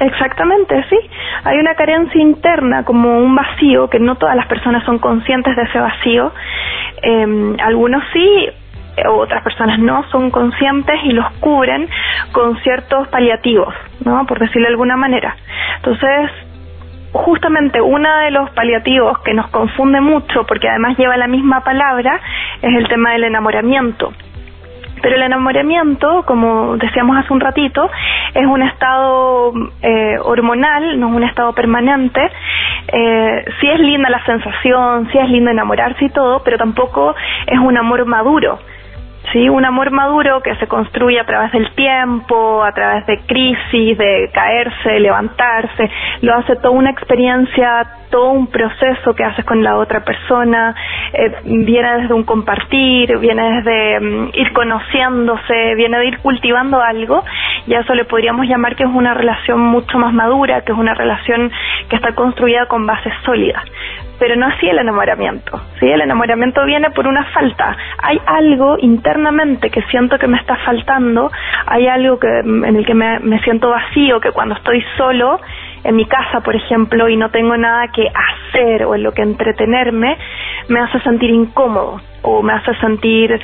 Exactamente, 0.00 0.84
sí. 0.90 0.96
Hay 1.44 1.58
una 1.58 1.76
carencia 1.76 2.20
interna, 2.20 2.84
como 2.84 3.18
un 3.18 3.36
vacío, 3.36 3.88
que 3.88 4.00
no 4.00 4.16
todas 4.16 4.34
las 4.34 4.48
personas 4.48 4.84
son 4.84 4.98
conscientes 4.98 5.54
de 5.54 5.62
ese 5.62 5.78
vacío. 5.78 6.32
Eh, 7.02 7.56
algunos 7.62 8.02
sí, 8.12 8.48
otras 9.10 9.44
personas 9.44 9.78
no 9.78 10.02
son 10.10 10.28
conscientes 10.32 10.96
y 11.04 11.12
los 11.12 11.30
cubren 11.34 11.88
con 12.32 12.58
ciertos 12.62 13.06
paliativos, 13.10 13.72
¿no? 14.04 14.26
Por 14.26 14.40
decirlo 14.40 14.62
de 14.62 14.72
alguna 14.72 14.96
manera. 14.96 15.36
Entonces, 15.76 16.49
justamente 17.12 17.80
uno 17.80 18.08
de 18.18 18.30
los 18.30 18.50
paliativos 18.50 19.18
que 19.20 19.34
nos 19.34 19.48
confunde 19.48 20.00
mucho, 20.00 20.44
porque 20.46 20.68
además 20.68 20.96
lleva 20.96 21.16
la 21.16 21.26
misma 21.26 21.62
palabra, 21.62 22.20
es 22.62 22.76
el 22.76 22.88
tema 22.88 23.12
del 23.12 23.24
enamoramiento. 23.24 24.12
Pero 25.02 25.16
el 25.16 25.22
enamoramiento, 25.22 26.24
como 26.26 26.76
decíamos 26.76 27.16
hace 27.16 27.32
un 27.32 27.40
ratito, 27.40 27.90
es 28.34 28.46
un 28.46 28.62
estado 28.62 29.52
eh, 29.80 30.18
hormonal, 30.22 31.00
no 31.00 31.08
es 31.08 31.14
un 31.14 31.22
estado 31.22 31.54
permanente. 31.54 32.20
Eh, 32.92 33.44
sí 33.60 33.68
es 33.68 33.80
linda 33.80 34.10
la 34.10 34.24
sensación, 34.26 35.08
sí 35.10 35.18
es 35.18 35.28
lindo 35.30 35.50
enamorarse 35.50 36.04
y 36.04 36.10
todo, 36.10 36.42
pero 36.44 36.58
tampoco 36.58 37.14
es 37.46 37.58
un 37.58 37.78
amor 37.78 38.04
maduro. 38.04 38.58
¿Sí? 39.32 39.48
Un 39.48 39.64
amor 39.64 39.90
maduro 39.90 40.40
que 40.42 40.54
se 40.56 40.66
construye 40.66 41.20
a 41.20 41.26
través 41.26 41.52
del 41.52 41.70
tiempo, 41.74 42.62
a 42.64 42.72
través 42.72 43.06
de 43.06 43.18
crisis, 43.26 43.96
de 43.96 44.30
caerse, 44.32 45.00
levantarse, 45.00 45.90
lo 46.22 46.34
hace 46.34 46.56
toda 46.56 46.70
una 46.70 46.90
experiencia, 46.90 47.86
todo 48.10 48.30
un 48.30 48.48
proceso 48.48 49.14
que 49.14 49.24
haces 49.24 49.44
con 49.44 49.62
la 49.62 49.76
otra 49.76 50.04
persona, 50.04 50.74
eh, 51.12 51.32
viene 51.44 52.02
desde 52.02 52.14
un 52.14 52.24
compartir, 52.24 53.16
viene 53.18 53.62
desde 53.62 54.00
mm, 54.00 54.30
ir 54.34 54.52
conociéndose, 54.52 55.74
viene 55.76 55.98
de 55.98 56.06
ir 56.06 56.18
cultivando 56.18 56.80
algo, 56.80 57.24
y 57.66 57.74
a 57.74 57.80
eso 57.80 57.94
le 57.94 58.04
podríamos 58.04 58.46
llamar 58.46 58.76
que 58.76 58.84
es 58.84 58.90
una 58.90 59.14
relación 59.14 59.60
mucho 59.60 59.98
más 59.98 60.12
madura, 60.12 60.62
que 60.62 60.72
es 60.72 60.78
una 60.78 60.94
relación 60.94 61.50
que 61.88 61.96
está 61.96 62.14
construida 62.14 62.66
con 62.66 62.86
bases 62.86 63.12
sólidas 63.24 63.64
pero 64.20 64.36
no 64.36 64.46
así 64.46 64.68
el 64.68 64.78
enamoramiento. 64.78 65.58
¿sí? 65.80 65.86
El 65.86 66.02
enamoramiento 66.02 66.62
viene 66.66 66.90
por 66.90 67.06
una 67.08 67.24
falta. 67.32 67.74
Hay 68.02 68.20
algo 68.26 68.76
internamente 68.78 69.70
que 69.70 69.80
siento 69.84 70.18
que 70.18 70.26
me 70.28 70.36
está 70.36 70.56
faltando, 70.56 71.32
hay 71.66 71.86
algo 71.86 72.18
que, 72.18 72.28
en 72.40 72.76
el 72.76 72.84
que 72.84 72.92
me 72.94 73.40
siento 73.42 73.70
vacío, 73.70 74.20
que 74.20 74.30
cuando 74.30 74.56
estoy 74.56 74.84
solo, 74.98 75.40
en 75.84 75.96
mi 75.96 76.06
casa, 76.06 76.40
por 76.40 76.54
ejemplo, 76.54 77.08
y 77.08 77.16
no 77.16 77.30
tengo 77.30 77.56
nada 77.56 77.88
que 77.88 78.06
hacer 78.08 78.84
o 78.84 78.94
en 78.94 79.02
lo 79.02 79.12
que 79.12 79.22
entretenerme, 79.22 80.16
me 80.68 80.80
hace 80.80 81.00
sentir 81.00 81.30
incómodo 81.30 82.00
o 82.22 82.42
me 82.42 82.52
hace 82.52 82.74
sentir 82.76 83.40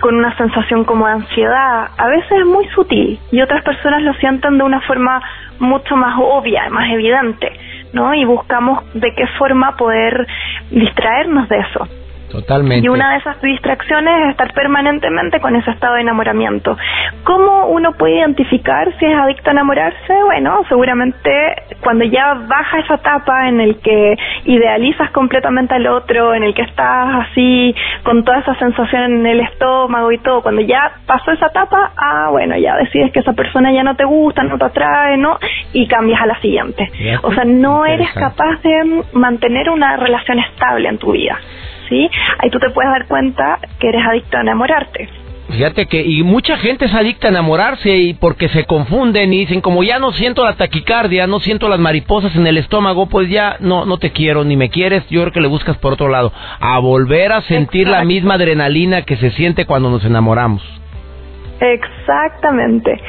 con 0.00 0.16
una 0.16 0.36
sensación 0.36 0.84
como 0.84 1.06
de 1.06 1.12
ansiedad. 1.12 1.88
A 1.96 2.06
veces 2.08 2.32
es 2.32 2.46
muy 2.46 2.66
sutil 2.68 3.18
y 3.30 3.40
otras 3.40 3.62
personas 3.62 4.02
lo 4.02 4.14
sienten 4.14 4.58
de 4.58 4.64
una 4.64 4.80
forma 4.82 5.22
mucho 5.58 5.96
más 5.96 6.16
obvia, 6.18 6.68
más 6.70 6.90
evidente. 6.90 7.52
¿no? 7.92 8.12
Y 8.14 8.24
buscamos 8.24 8.82
de 8.94 9.14
qué 9.14 9.26
forma 9.38 9.76
poder 9.76 10.26
distraernos 10.70 11.48
de 11.48 11.58
eso. 11.58 11.88
Totalmente. 12.30 12.84
Y 12.84 12.88
una 12.88 13.12
de 13.12 13.18
esas 13.18 13.40
distracciones 13.40 14.24
es 14.24 14.30
estar 14.30 14.52
permanentemente 14.52 15.40
con 15.40 15.54
ese 15.56 15.70
estado 15.70 15.94
de 15.94 16.00
enamoramiento. 16.02 16.76
¿Cómo 17.24 17.66
uno 17.66 17.92
puede 17.92 18.18
identificar 18.18 18.92
si 18.98 19.06
es 19.06 19.16
adicto 19.16 19.50
a 19.50 19.52
enamorarse? 19.52 20.14
Bueno, 20.24 20.62
seguramente 20.68 21.30
cuando 21.80 22.04
ya 22.04 22.34
baja 22.34 22.80
esa 22.80 22.94
etapa 22.94 23.48
en 23.48 23.60
el 23.60 23.78
que 23.78 24.16
idealizas 24.44 25.10
completamente 25.10 25.74
al 25.74 25.86
otro, 25.86 26.34
en 26.34 26.42
el 26.42 26.54
que 26.54 26.62
estás 26.62 27.26
así 27.26 27.74
con 28.02 28.24
toda 28.24 28.38
esa 28.38 28.54
sensación 28.56 29.02
en 29.04 29.26
el 29.26 29.40
estómago 29.40 30.10
y 30.12 30.18
todo, 30.18 30.42
cuando 30.42 30.62
ya 30.62 30.92
pasó 31.06 31.32
esa 31.32 31.46
etapa, 31.46 31.92
ah, 31.96 32.28
bueno, 32.30 32.56
ya 32.56 32.76
decides 32.76 33.12
que 33.12 33.20
esa 33.20 33.32
persona 33.32 33.72
ya 33.72 33.82
no 33.82 33.94
te 33.96 34.04
gusta, 34.04 34.42
no 34.42 34.58
te 34.58 34.64
atrae, 34.64 35.16
¿no? 35.16 35.38
Y 35.72 35.86
cambias 35.86 36.20
a 36.20 36.26
la 36.26 36.40
siguiente. 36.40 36.90
O 37.22 37.32
sea, 37.32 37.44
no 37.44 37.84
eres 37.86 38.12
capaz 38.12 38.60
de 38.62 39.04
mantener 39.12 39.70
una 39.70 39.96
relación 39.96 40.38
estable 40.38 40.88
en 40.88 40.98
tu 40.98 41.12
vida. 41.12 41.38
¿Sí? 41.88 42.08
Ahí 42.38 42.50
tú 42.50 42.58
te 42.58 42.70
puedes 42.70 42.90
dar 42.90 43.06
cuenta 43.06 43.58
que 43.78 43.88
eres 43.88 44.04
adicto 44.06 44.38
a 44.38 44.40
enamorarte. 44.40 45.08
Fíjate 45.48 45.86
que, 45.86 46.02
y 46.02 46.24
mucha 46.24 46.56
gente 46.56 46.86
es 46.86 46.94
adicta 46.94 47.28
a 47.28 47.30
enamorarse 47.30 47.96
y 47.96 48.14
porque 48.14 48.48
se 48.48 48.64
confunden 48.64 49.32
y 49.32 49.40
dicen, 49.40 49.60
como 49.60 49.84
ya 49.84 50.00
no 50.00 50.10
siento 50.12 50.44
la 50.44 50.54
taquicardia, 50.54 51.28
no 51.28 51.38
siento 51.38 51.68
las 51.68 51.78
mariposas 51.78 52.34
en 52.34 52.46
el 52.48 52.58
estómago, 52.58 53.06
pues 53.06 53.28
ya 53.28 53.56
no, 53.60 53.84
no 53.84 53.98
te 53.98 54.10
quiero 54.10 54.42
ni 54.42 54.56
me 54.56 54.70
quieres, 54.70 55.08
yo 55.08 55.20
creo 55.20 55.32
que 55.32 55.40
le 55.40 55.46
buscas 55.46 55.76
por 55.78 55.92
otro 55.92 56.08
lado, 56.08 56.32
a 56.58 56.78
volver 56.80 57.32
a 57.32 57.42
sentir 57.42 57.86
la 57.86 58.04
misma 58.04 58.34
adrenalina 58.34 59.02
que 59.02 59.16
se 59.16 59.30
siente 59.30 59.66
cuando 59.66 59.88
nos 59.88 60.04
enamoramos. 60.04 60.62
Exactamente. 61.60 63.00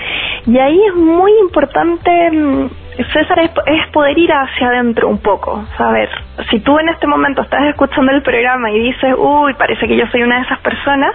Y 0.46 0.58
ahí 0.60 0.80
es 0.90 0.96
muy 0.96 1.32
importante, 1.42 2.32
mm, 2.32 2.70
César, 3.06 3.40
es, 3.40 3.88
poder 3.92 4.18
ir 4.18 4.32
hacia 4.32 4.70
adentro 4.70 5.08
un 5.08 5.20
poco, 5.20 5.64
saber, 5.78 6.10
si 6.50 6.60
tú 6.60 6.80
en 6.80 6.90
este 6.90 7.06
momento 7.06 7.44
estás 7.44 7.66
escuchando 7.68 8.12
el 8.12 8.24
programa 8.24 8.72
y 8.72 8.80
dices, 8.80 9.14
uy, 9.18 9.54
parece 9.54 9.88
que 9.88 9.96
yo 9.96 10.08
soy 10.08 10.24
una 10.24 10.38
de 10.38 10.42
esas 10.44 10.60
personas, 10.60 11.14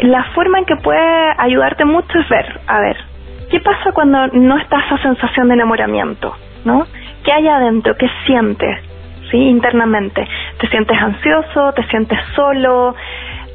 la 0.00 0.22
forma 0.34 0.58
en 0.58 0.64
que 0.64 0.76
puede 0.76 1.34
ayudarte 1.38 1.84
mucho 1.84 2.18
es 2.18 2.28
ver, 2.28 2.60
a 2.66 2.80
ver, 2.80 2.96
¿qué 3.50 3.58
pasa 3.60 3.90
cuando 3.92 4.28
no 4.28 4.56
está 4.56 4.78
esa 4.86 4.98
sensación 4.98 5.48
de 5.48 5.54
enamoramiento? 5.54 6.36
¿No? 6.64 6.86
¿Qué 7.24 7.32
hay 7.32 7.48
adentro? 7.48 7.96
¿Qué 7.96 8.08
sientes? 8.26 8.80
¿Sí? 9.30 9.36
Internamente. 9.36 10.26
¿Te 10.58 10.68
sientes 10.68 10.96
ansioso? 11.00 11.72
¿Te 11.72 11.82
sientes 11.88 12.18
solo? 12.34 12.94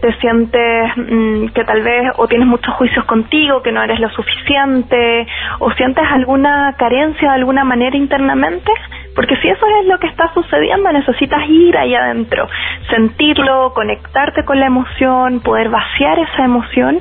Te 0.03 0.11
sientes 0.19 0.91
mm, 0.97 1.45
que 1.55 1.63
tal 1.63 1.81
vez 1.81 2.11
o 2.17 2.27
tienes 2.27 2.45
muchos 2.45 2.73
juicios 2.73 3.05
contigo, 3.05 3.61
que 3.61 3.71
no 3.71 3.81
eres 3.81 4.01
lo 4.01 4.09
suficiente, 4.09 5.25
o 5.59 5.71
sientes 5.71 6.03
alguna 6.11 6.75
carencia 6.77 7.29
de 7.29 7.35
alguna 7.35 7.63
manera 7.63 7.95
internamente, 7.95 8.69
porque 9.15 9.37
si 9.37 9.47
eso 9.47 9.65
es 9.79 9.87
lo 9.87 9.97
que 9.99 10.07
está 10.07 10.29
sucediendo, 10.33 10.91
necesitas 10.91 11.47
ir 11.47 11.77
ahí 11.77 11.95
adentro, 11.95 12.49
sentirlo, 12.89 13.71
conectarte 13.73 14.43
con 14.43 14.59
la 14.59 14.65
emoción, 14.65 15.39
poder 15.39 15.69
vaciar 15.69 16.19
esa 16.19 16.43
emoción 16.43 16.99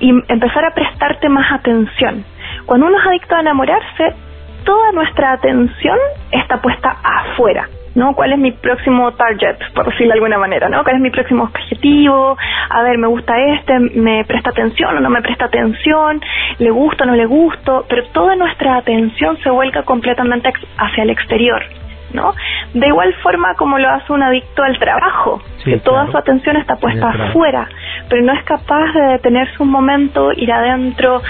y 0.00 0.10
empezar 0.26 0.64
a 0.64 0.74
prestarte 0.74 1.28
más 1.28 1.52
atención. 1.52 2.24
Cuando 2.66 2.86
uno 2.86 2.98
es 2.98 3.06
adicto 3.06 3.36
a 3.36 3.40
enamorarse, 3.40 4.16
toda 4.64 4.90
nuestra 4.90 5.30
atención 5.30 5.98
está 6.32 6.60
puesta 6.60 6.96
afuera 7.04 7.68
¿no? 7.94 8.14
¿Cuál 8.14 8.32
es 8.32 8.38
mi 8.38 8.52
próximo 8.52 9.12
target, 9.12 9.56
por 9.74 9.86
decirlo 9.86 10.08
de 10.08 10.14
alguna 10.14 10.38
manera, 10.38 10.68
¿no? 10.68 10.82
¿Cuál 10.82 10.96
es 10.96 11.02
mi 11.02 11.10
próximo 11.10 11.44
objetivo? 11.44 12.36
A 12.70 12.82
ver, 12.82 12.98
me 12.98 13.06
gusta 13.06 13.38
este, 13.38 13.78
me 13.78 14.24
presta 14.24 14.50
atención 14.50 14.96
o 14.96 15.00
no 15.00 15.10
me 15.10 15.22
presta 15.22 15.46
atención, 15.46 16.20
le 16.58 16.70
gusta 16.70 17.04
o 17.04 17.06
no 17.06 17.14
le 17.14 17.26
gusto, 17.26 17.84
pero 17.88 18.04
toda 18.12 18.36
nuestra 18.36 18.76
atención 18.76 19.36
se 19.38 19.50
vuelca 19.50 19.82
completamente 19.82 20.52
hacia 20.78 21.02
el 21.02 21.10
exterior, 21.10 21.62
¿no? 22.12 22.34
De 22.74 22.86
igual 22.86 23.12
forma 23.22 23.54
como 23.54 23.78
lo 23.78 23.88
hace 23.90 24.12
un 24.12 24.22
adicto 24.22 24.62
al 24.62 24.78
trabajo, 24.78 25.42
que 25.64 25.78
toda 25.78 26.10
su 26.10 26.16
atención 26.16 26.56
está 26.56 26.76
puesta 26.76 27.08
afuera, 27.08 27.68
pero 28.08 28.22
no 28.22 28.32
es 28.32 28.44
capaz 28.44 28.92
de 28.92 29.02
detenerse 29.12 29.62
un 29.62 29.70
momento, 29.70 30.32
ir 30.32 30.50
adentro, 30.50 31.22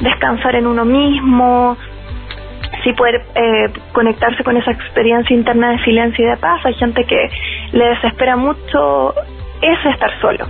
descansar 0.00 0.54
en 0.56 0.66
uno 0.66 0.84
mismo, 0.84 1.76
sí 2.82 2.92
poder 2.92 3.22
eh, 3.34 3.68
conectarse 3.92 4.42
con 4.44 4.56
esa 4.56 4.70
experiencia 4.70 5.34
interna 5.34 5.72
de 5.72 5.84
silencio 5.84 6.24
y 6.24 6.30
de 6.30 6.36
paz. 6.36 6.64
Hay 6.64 6.74
gente 6.74 7.04
que 7.04 7.30
le 7.72 7.84
desespera 7.86 8.36
mucho 8.36 9.14
ese 9.60 9.90
estar 9.90 10.10
solo. 10.20 10.46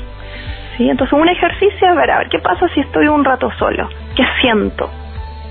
¿sí? 0.77 0.89
Entonces 0.89 1.13
un 1.13 1.29
ejercicio 1.29 1.89
es 1.89 1.97
ver, 1.97 2.11
a 2.11 2.19
ver, 2.19 2.29
¿qué 2.29 2.39
pasa 2.39 2.69
si 2.75 2.81
estoy 2.81 3.09
un 3.09 3.25
rato 3.25 3.51
solo? 3.59 3.89
¿Qué 4.17 4.25
siento? 4.41 4.91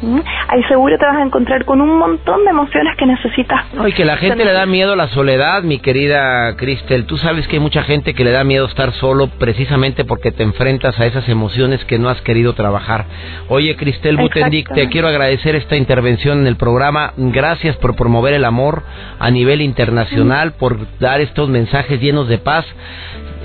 ¿Mm? 0.01 0.19
Ahí 0.47 0.63
seguro 0.63 0.97
te 0.97 1.05
vas 1.05 1.17
a 1.17 1.23
encontrar 1.23 1.65
con 1.65 1.81
un 1.81 1.97
montón 1.97 2.43
de 2.43 2.51
emociones 2.51 2.95
que 2.97 3.05
necesitas. 3.05 3.73
No, 3.73 3.87
y 3.87 3.93
que 3.93 4.05
la 4.05 4.17
gente 4.17 4.45
le 4.45 4.53
da 4.53 4.65
miedo 4.65 4.93
a 4.93 4.95
la 4.95 5.07
soledad, 5.09 5.63
mi 5.63 5.79
querida 5.79 6.55
Cristel. 6.55 7.05
Tú 7.05 7.17
sabes 7.17 7.47
que 7.47 7.57
hay 7.57 7.61
mucha 7.61 7.83
gente 7.83 8.13
que 8.13 8.23
le 8.23 8.31
da 8.31 8.43
miedo 8.43 8.65
estar 8.65 8.93
solo 8.93 9.27
precisamente 9.27 10.05
porque 10.05 10.31
te 10.31 10.43
enfrentas 10.43 10.99
a 10.99 11.05
esas 11.05 11.27
emociones 11.27 11.83
que 11.85 11.99
no 11.99 12.09
has 12.09 12.21
querido 12.21 12.53
trabajar. 12.53 13.05
Oye, 13.49 13.75
Cristel 13.75 14.17
Butendik, 14.17 14.73
te 14.73 14.89
quiero 14.89 15.07
agradecer 15.07 15.55
esta 15.55 15.75
intervención 15.75 16.39
en 16.39 16.47
el 16.47 16.55
programa. 16.55 17.13
Gracias 17.17 17.75
por 17.77 17.95
promover 17.95 18.33
el 18.33 18.45
amor 18.45 18.83
a 19.19 19.29
nivel 19.31 19.61
internacional, 19.61 20.53
por 20.53 20.77
dar 20.99 21.21
estos 21.21 21.49
mensajes 21.49 21.99
llenos 21.99 22.27
de 22.27 22.37
paz. 22.37 22.65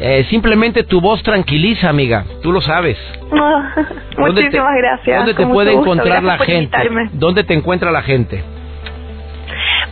Eh, 0.01 0.27
simplemente 0.29 0.83
tu 0.83 1.01
voz 1.01 1.23
tranquiliza, 1.23 1.89
amiga. 1.89 2.25
Tú 2.43 2.53
lo 2.53 2.61
sabes. 2.61 2.99
muchísimas 4.19 4.77
gracias. 4.77 5.19
¿Dónde 5.19 5.35
te 5.35 5.47
puede 5.47 5.73
encontrar 5.73 6.23
la 6.23 6.39
gente? 6.39 6.79
¿Dónde 7.13 7.45
te 7.45 7.55
encuentra 7.55 7.91
la 7.91 8.03
gente? 8.03 8.43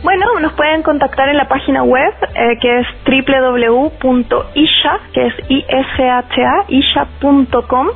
Bueno, 0.03 0.25
nos 0.41 0.51
pueden 0.53 0.83
contactar 0.83 1.29
en 1.29 1.37
la 1.37 1.47
página 1.47 1.83
web 1.83 2.13
eh, 2.35 2.57
que 2.59 2.79
es 2.79 2.87
www.isha, 3.05 4.99
que 5.13 5.27
es 5.27 5.33
I-S-H-A, 5.47 6.65
isha.com. 6.67 7.87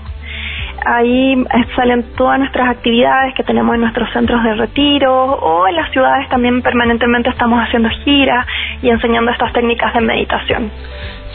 Ahí 0.85 1.33
eh, 1.33 1.65
salen 1.75 2.03
todas 2.15 2.39
nuestras 2.39 2.69
actividades 2.69 3.33
que 3.33 3.43
tenemos 3.43 3.75
en 3.75 3.81
nuestros 3.81 4.09
centros 4.13 4.41
de 4.41 4.53
retiro 4.53 5.13
o 5.13 5.67
en 5.67 5.75
las 5.75 5.91
ciudades 5.91 6.29
también 6.29 6.61
permanentemente 6.61 7.29
estamos 7.29 7.59
haciendo 7.61 7.89
giras 8.05 8.47
y 8.81 8.89
enseñando 8.89 9.31
estas 9.31 9.51
técnicas 9.51 9.93
de 9.93 9.99
meditación. 9.99 10.71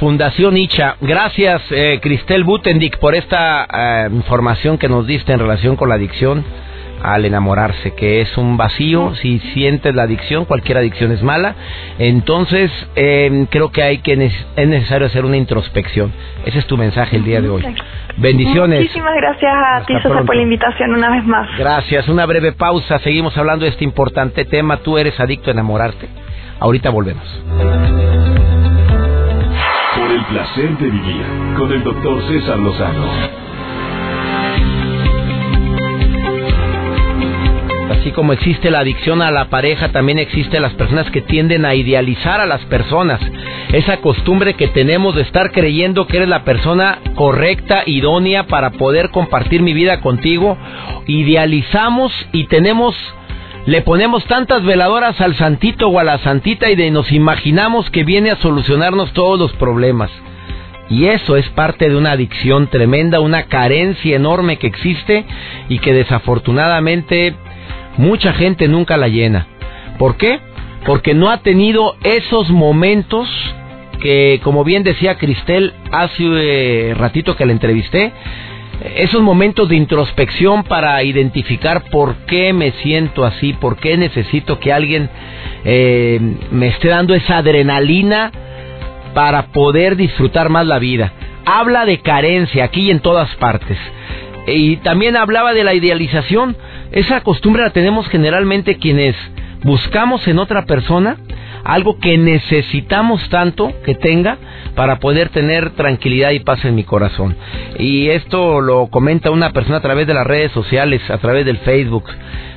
Fundación 0.02 0.56
Icha. 0.56 0.96
Gracias, 1.00 1.62
eh, 1.70 2.00
Cristel 2.02 2.42
Butendik, 2.42 2.98
por 2.98 3.14
esta 3.14 3.68
eh, 3.72 4.08
información 4.10 4.76
que 4.76 4.88
nos 4.88 5.06
diste 5.06 5.32
en 5.32 5.38
relación 5.38 5.76
con 5.76 5.88
la 5.88 5.94
adicción 5.94 6.44
al 7.04 7.24
enamorarse, 7.24 7.94
que 7.94 8.20
es 8.20 8.36
un 8.36 8.56
vacío. 8.56 9.14
Si 9.14 9.38
sientes 9.54 9.94
la 9.94 10.02
adicción, 10.02 10.44
cualquier 10.44 10.78
adicción 10.78 11.12
es 11.12 11.22
mala. 11.22 11.54
Entonces, 12.00 12.72
eh, 12.96 13.46
creo 13.48 13.70
que 13.70 13.84
hay 13.84 13.98
que 13.98 14.14
es 14.14 14.68
necesario 14.68 15.06
hacer 15.06 15.24
una 15.24 15.36
introspección. 15.36 16.12
Ese 16.44 16.58
es 16.58 16.66
tu 16.66 16.76
mensaje 16.76 17.14
el 17.14 17.22
día 17.22 17.40
de 17.40 17.50
hoy. 17.50 17.64
Bendiciones. 18.16 18.80
Muchísimas 18.80 19.14
gracias 19.14 19.52
a 19.54 19.86
ti, 19.86 19.94
César, 20.02 20.24
por 20.24 20.34
la 20.34 20.42
invitación 20.42 20.94
una 20.94 21.10
vez 21.10 21.24
más. 21.24 21.48
Gracias. 21.56 22.08
Una 22.08 22.26
breve 22.26 22.50
pausa. 22.50 22.98
Seguimos 22.98 23.38
hablando 23.38 23.66
de 23.66 23.70
este 23.70 23.84
importante 23.84 24.44
tema. 24.46 24.78
Tú 24.78 24.98
eres 24.98 25.20
adicto 25.20 25.50
a 25.50 25.52
enamorarte. 25.52 26.08
Ahorita 26.58 26.90
volvemos. 26.90 27.22
El 30.22 30.28
placer 30.28 30.78
de 30.78 30.88
vivir 30.88 31.24
con 31.56 31.72
el 31.72 31.82
doctor 31.82 32.22
César 32.28 32.56
Lozano. 32.56 33.06
Así 37.90 38.12
como 38.12 38.32
existe 38.32 38.70
la 38.70 38.80
adicción 38.80 39.20
a 39.20 39.32
la 39.32 39.46
pareja, 39.46 39.90
también 39.90 40.20
existe 40.20 40.61
las 40.61 40.74
personas 40.74 41.11
que 41.11 41.22
tienden 41.22 41.64
a 41.64 41.74
idealizar 41.74 42.40
a 42.40 42.46
las 42.46 42.61
personas. 42.66 43.20
Esa 43.72 43.96
costumbre 43.96 44.54
que 44.54 44.68
tenemos 44.68 45.16
de 45.16 45.22
estar 45.22 45.50
creyendo 45.50 46.06
que 46.06 46.18
eres 46.18 46.28
la 46.28 46.44
persona 46.44 47.00
correcta, 47.16 47.82
idónea 47.87 48.46
para 48.46 48.70
poder 48.70 49.11
compartir 49.11 49.61
mi 49.61 49.72
vida 49.72 50.00
contigo. 50.00 50.56
Idealizamos 51.08 52.12
y 52.32 52.44
tenemos 52.44 52.94
le 53.66 53.83
ponemos 53.83 54.25
tantas 54.25 54.64
veladoras 54.64 55.20
al 55.20 55.37
santito 55.37 55.88
o 55.88 55.98
a 55.98 56.05
la 56.05 56.18
santita 56.18 56.70
y 56.70 56.77
de 56.77 56.90
nos 56.90 57.12
imaginamos 57.12 57.90
que 57.90 58.03
viene 58.03 58.31
a 58.31 58.37
solucionarnos 58.37 59.12
todos 59.12 59.38
los 59.38 59.53
problemas. 59.53 60.11
Y 60.90 61.07
eso 61.07 61.37
es 61.37 61.48
parte 61.51 61.88
de 61.88 61.96
una 61.96 62.12
adicción 62.12 62.66
tremenda, 62.66 63.20
una 63.20 63.44
carencia 63.44 64.16
enorme 64.16 64.59
que 64.59 64.66
existe 64.66 65.25
y 65.68 65.79
que 65.79 65.94
desafortunadamente 65.94 67.35
mucha 67.96 68.33
gente 68.33 68.68
nunca 68.68 68.96
la 68.96 69.09
llena. 69.09 69.46
¿Por 69.96 70.16
qué? 70.16 70.40
Porque 70.85 71.14
no 71.14 71.31
ha 71.31 71.38
tenido 71.38 71.96
esos 72.03 72.51
momentos 72.51 73.29
que, 74.01 74.40
como 74.42 74.64
bien 74.64 74.83
decía 74.83 75.16
Cristel 75.16 75.72
hace 75.92 76.25
eh, 76.25 76.94
ratito 76.94 77.37
que 77.37 77.46
la 77.46 77.53
entrevisté, 77.53 78.12
esos 78.96 79.20
momentos 79.22 79.68
de 79.68 79.76
introspección 79.76 80.64
para 80.64 81.02
identificar 81.02 81.84
por 81.90 82.14
qué 82.26 82.52
me 82.52 82.72
siento 82.82 83.24
así, 83.24 83.52
por 83.52 83.76
qué 83.76 83.96
necesito 83.96 84.58
que 84.58 84.72
alguien 84.72 85.08
eh, 85.64 86.20
me 86.50 86.68
esté 86.68 86.88
dando 86.88 87.14
esa 87.14 87.38
adrenalina 87.38 88.32
para 89.14 89.46
poder 89.48 89.96
disfrutar 89.96 90.48
más 90.48 90.66
la 90.66 90.78
vida. 90.78 91.12
Habla 91.44 91.84
de 91.84 92.00
carencia 92.00 92.64
aquí 92.64 92.82
y 92.82 92.90
en 92.90 93.00
todas 93.00 93.34
partes. 93.36 93.78
Y 94.46 94.76
también 94.78 95.16
hablaba 95.16 95.54
de 95.54 95.64
la 95.64 95.74
idealización. 95.74 96.56
Esa 96.90 97.20
costumbre 97.22 97.62
la 97.62 97.70
tenemos 97.70 98.08
generalmente 98.08 98.76
quienes 98.76 99.14
buscamos 99.62 100.26
en 100.26 100.38
otra 100.38 100.64
persona 100.66 101.16
algo 101.64 101.98
que 101.98 102.18
necesitamos 102.18 103.29
tanto 103.29 103.72
que 103.85 103.94
tenga 103.94 104.38
para 104.75 104.98
poder 104.98 105.29
tener 105.29 105.70
tranquilidad 105.70 106.31
y 106.31 106.40
paz 106.40 106.64
en 106.64 106.75
mi 106.75 106.85
corazón. 106.85 107.37
Y 107.79 108.09
esto 108.09 108.61
lo 108.61 108.88
comenta 108.88 109.31
una 109.31 109.53
persona 109.53 109.79
a 109.79 109.83
través 109.83 110.07
de 110.07 110.14
las 110.14 110.27
redes 110.27 110.53
sociales, 110.53 111.03
a 111.11 111.18
través 111.18 111.44
del 111.44 111.59
Facebook. 111.59 112.05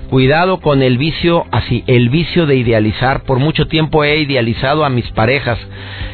Cuidado 0.10 0.60
con 0.60 0.84
el 0.84 0.98
vicio, 0.98 1.46
así, 1.52 1.84
el 1.88 2.10
vicio 2.10 2.46
de 2.46 2.56
idealizar. 2.56 3.24
Por 3.24 3.39
mucho 3.39 3.68
tiempo 3.68 4.04
he 4.04 4.20
idealizado 4.20 4.86
a 4.86 4.89
mis 4.89 5.10
parejas 5.12 5.58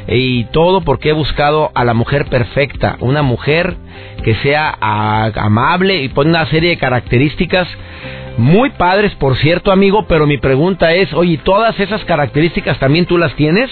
y 0.07 0.45
todo 0.45 0.81
porque 0.81 1.09
he 1.09 1.13
buscado 1.13 1.71
a 1.75 1.83
la 1.83 1.93
mujer 1.93 2.25
perfecta, 2.27 2.97
una 3.01 3.21
mujer 3.21 3.75
que 4.23 4.35
sea 4.35 4.77
amable 4.79 6.01
y 6.01 6.09
pone 6.09 6.29
una 6.29 6.45
serie 6.47 6.71
de 6.71 6.77
características 6.77 7.67
muy 8.37 8.69
padres, 8.71 9.13
por 9.15 9.35
cierto, 9.37 9.71
amigo, 9.71 10.05
pero 10.07 10.25
mi 10.25 10.37
pregunta 10.37 10.93
es, 10.93 11.13
oye, 11.13 11.37
¿todas 11.43 11.79
esas 11.79 12.03
características 12.05 12.79
también 12.79 13.05
tú 13.05 13.17
las 13.17 13.33
tienes? 13.35 13.69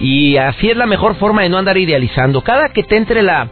Y 0.00 0.36
así 0.36 0.70
es 0.70 0.76
la 0.76 0.86
mejor 0.86 1.16
forma 1.16 1.42
de 1.42 1.48
no 1.48 1.58
andar 1.58 1.76
idealizando. 1.76 2.42
Cada 2.42 2.70
que 2.70 2.82
te 2.82 2.96
entre 2.96 3.22
la, 3.22 3.48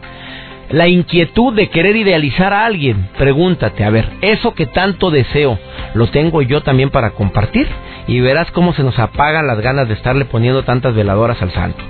la 0.69 0.87
inquietud 0.87 1.53
de 1.53 1.69
querer 1.69 1.95
idealizar 1.95 2.53
a 2.53 2.65
alguien, 2.65 3.09
pregúntate, 3.17 3.83
a 3.83 3.89
ver, 3.89 4.09
eso 4.21 4.53
que 4.53 4.65
tanto 4.65 5.11
deseo, 5.11 5.59
¿lo 5.93 6.07
tengo 6.07 6.41
yo 6.41 6.61
también 6.61 6.89
para 6.89 7.11
compartir? 7.11 7.67
Y 8.07 8.19
verás 8.19 8.51
cómo 8.51 8.73
se 8.73 8.83
nos 8.83 8.99
apagan 8.99 9.47
las 9.47 9.59
ganas 9.61 9.87
de 9.87 9.93
estarle 9.93 10.25
poniendo 10.25 10.63
tantas 10.63 10.95
veladoras 10.95 11.41
al 11.41 11.51
santo. 11.51 11.83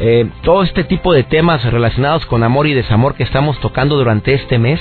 Eh, 0.00 0.30
todo 0.42 0.62
este 0.62 0.84
tipo 0.84 1.12
de 1.12 1.24
temas 1.24 1.64
relacionados 1.64 2.24
con 2.26 2.44
amor 2.44 2.66
y 2.66 2.74
desamor 2.74 3.14
que 3.14 3.24
estamos 3.24 3.58
tocando 3.60 3.96
durante 3.96 4.34
este 4.34 4.58
mes, 4.58 4.80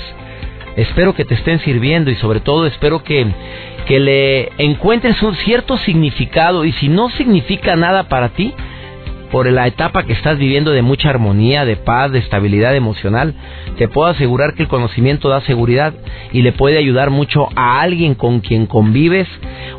espero 0.75 1.15
que 1.15 1.25
te 1.25 1.33
estén 1.33 1.59
sirviendo 1.59 2.11
y 2.11 2.15
sobre 2.15 2.39
todo 2.39 2.67
espero 2.67 3.03
que, 3.03 3.25
que 3.87 3.99
le 3.99 4.51
encuentres 4.59 5.21
un 5.23 5.35
cierto 5.37 5.77
significado 5.77 6.65
y 6.65 6.71
si 6.73 6.87
no 6.87 7.09
significa 7.09 7.75
nada 7.75 8.03
para 8.09 8.29
ti, 8.29 8.53
por 9.31 9.51
la 9.51 9.67
etapa 9.67 10.03
que 10.03 10.13
estás 10.13 10.37
viviendo 10.37 10.71
de 10.71 10.81
mucha 10.81 11.09
armonía, 11.09 11.65
de 11.65 11.75
paz, 11.75 12.11
de 12.11 12.19
estabilidad 12.19 12.75
emocional, 12.75 13.33
te 13.77 13.87
puedo 13.87 14.07
asegurar 14.07 14.53
que 14.53 14.63
el 14.63 14.69
conocimiento 14.69 15.29
da 15.29 15.41
seguridad 15.41 15.93
y 16.31 16.41
le 16.41 16.51
puede 16.51 16.77
ayudar 16.77 17.09
mucho 17.09 17.49
a 17.55 17.81
alguien 17.81 18.15
con 18.15 18.39
quien 18.39 18.65
convives 18.65 19.27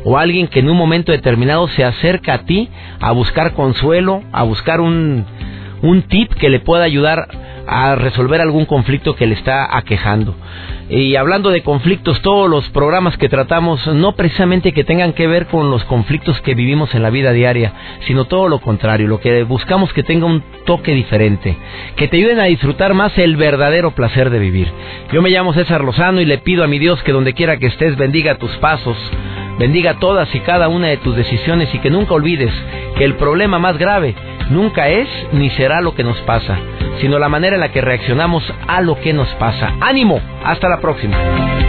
o 0.03 0.17
a 0.17 0.21
alguien 0.21 0.47
que 0.47 0.59
en 0.59 0.69
un 0.69 0.77
momento 0.77 1.11
determinado 1.11 1.67
se 1.69 1.83
acerca 1.83 2.33
a 2.33 2.45
ti 2.45 2.69
a 2.99 3.11
buscar 3.11 3.53
consuelo, 3.53 4.23
a 4.31 4.43
buscar 4.43 4.81
un, 4.81 5.25
un 5.81 6.01
tip 6.03 6.33
que 6.33 6.49
le 6.49 6.59
pueda 6.59 6.83
ayudar 6.83 7.27
a 7.69 7.95
resolver 7.95 8.41
algún 8.41 8.65
conflicto 8.65 9.15
que 9.15 9.27
le 9.27 9.35
está 9.35 9.77
aquejando. 9.77 10.35
Y 10.89 11.15
hablando 11.15 11.51
de 11.51 11.61
conflictos, 11.61 12.19
todos 12.23 12.49
los 12.49 12.67
programas 12.69 13.15
que 13.17 13.29
tratamos 13.29 13.85
no 13.87 14.13
precisamente 14.13 14.71
que 14.71 14.83
tengan 14.83 15.13
que 15.13 15.27
ver 15.27 15.45
con 15.45 15.69
los 15.69 15.83
conflictos 15.85 16.41
que 16.41 16.55
vivimos 16.55 16.95
en 16.95 17.03
la 17.03 17.11
vida 17.11 17.31
diaria, 17.31 17.73
sino 18.07 18.25
todo 18.25 18.49
lo 18.49 18.59
contrario, 18.59 19.07
lo 19.07 19.19
que 19.19 19.43
buscamos 19.43 19.93
que 19.93 20.01
tenga 20.01 20.25
un 20.25 20.41
toque 20.65 20.95
diferente, 20.95 21.55
que 21.95 22.07
te 22.07 22.17
ayuden 22.17 22.39
a 22.39 22.45
disfrutar 22.45 22.95
más 22.95 23.15
el 23.19 23.37
verdadero 23.37 23.91
placer 23.91 24.31
de 24.31 24.39
vivir. 24.39 24.71
Yo 25.11 25.21
me 25.21 25.29
llamo 25.29 25.53
César 25.53 25.83
Lozano 25.83 26.21
y 26.21 26.25
le 26.25 26.39
pido 26.39 26.63
a 26.63 26.67
mi 26.67 26.79
Dios 26.79 27.03
que 27.03 27.11
donde 27.11 27.33
quiera 27.33 27.57
que 27.57 27.67
estés 27.67 27.95
bendiga 27.95 28.39
tus 28.39 28.51
pasos, 28.57 28.97
bendiga 29.59 29.99
todas 29.99 30.33
y 30.33 30.39
cada 30.39 30.69
una 30.69 30.87
de 30.87 30.97
tus 30.97 31.15
decisiones 31.15 31.73
y 31.75 31.79
que 31.79 31.91
nunca 31.91 32.15
olvides 32.15 32.53
que 32.97 33.03
el 33.03 33.15
problema 33.15 33.59
más 33.59 33.77
grave 33.77 34.15
nunca 34.49 34.87
es 34.87 35.07
ni 35.33 35.49
será 35.51 35.81
lo 35.81 35.93
que 35.93 36.03
nos 36.03 36.17
pasa, 36.21 36.57
sino 36.99 37.19
la 37.19 37.29
manera 37.29 37.55
en 37.55 37.61
la 37.61 37.71
que 37.71 37.81
reaccionamos 37.81 38.43
a 38.67 38.81
lo 38.81 38.99
que 38.99 39.13
nos 39.13 39.27
pasa. 39.35 39.75
¡Ánimo! 39.81 40.19
Hasta 40.43 40.69
la 40.69 40.79
próxima. 40.79 41.68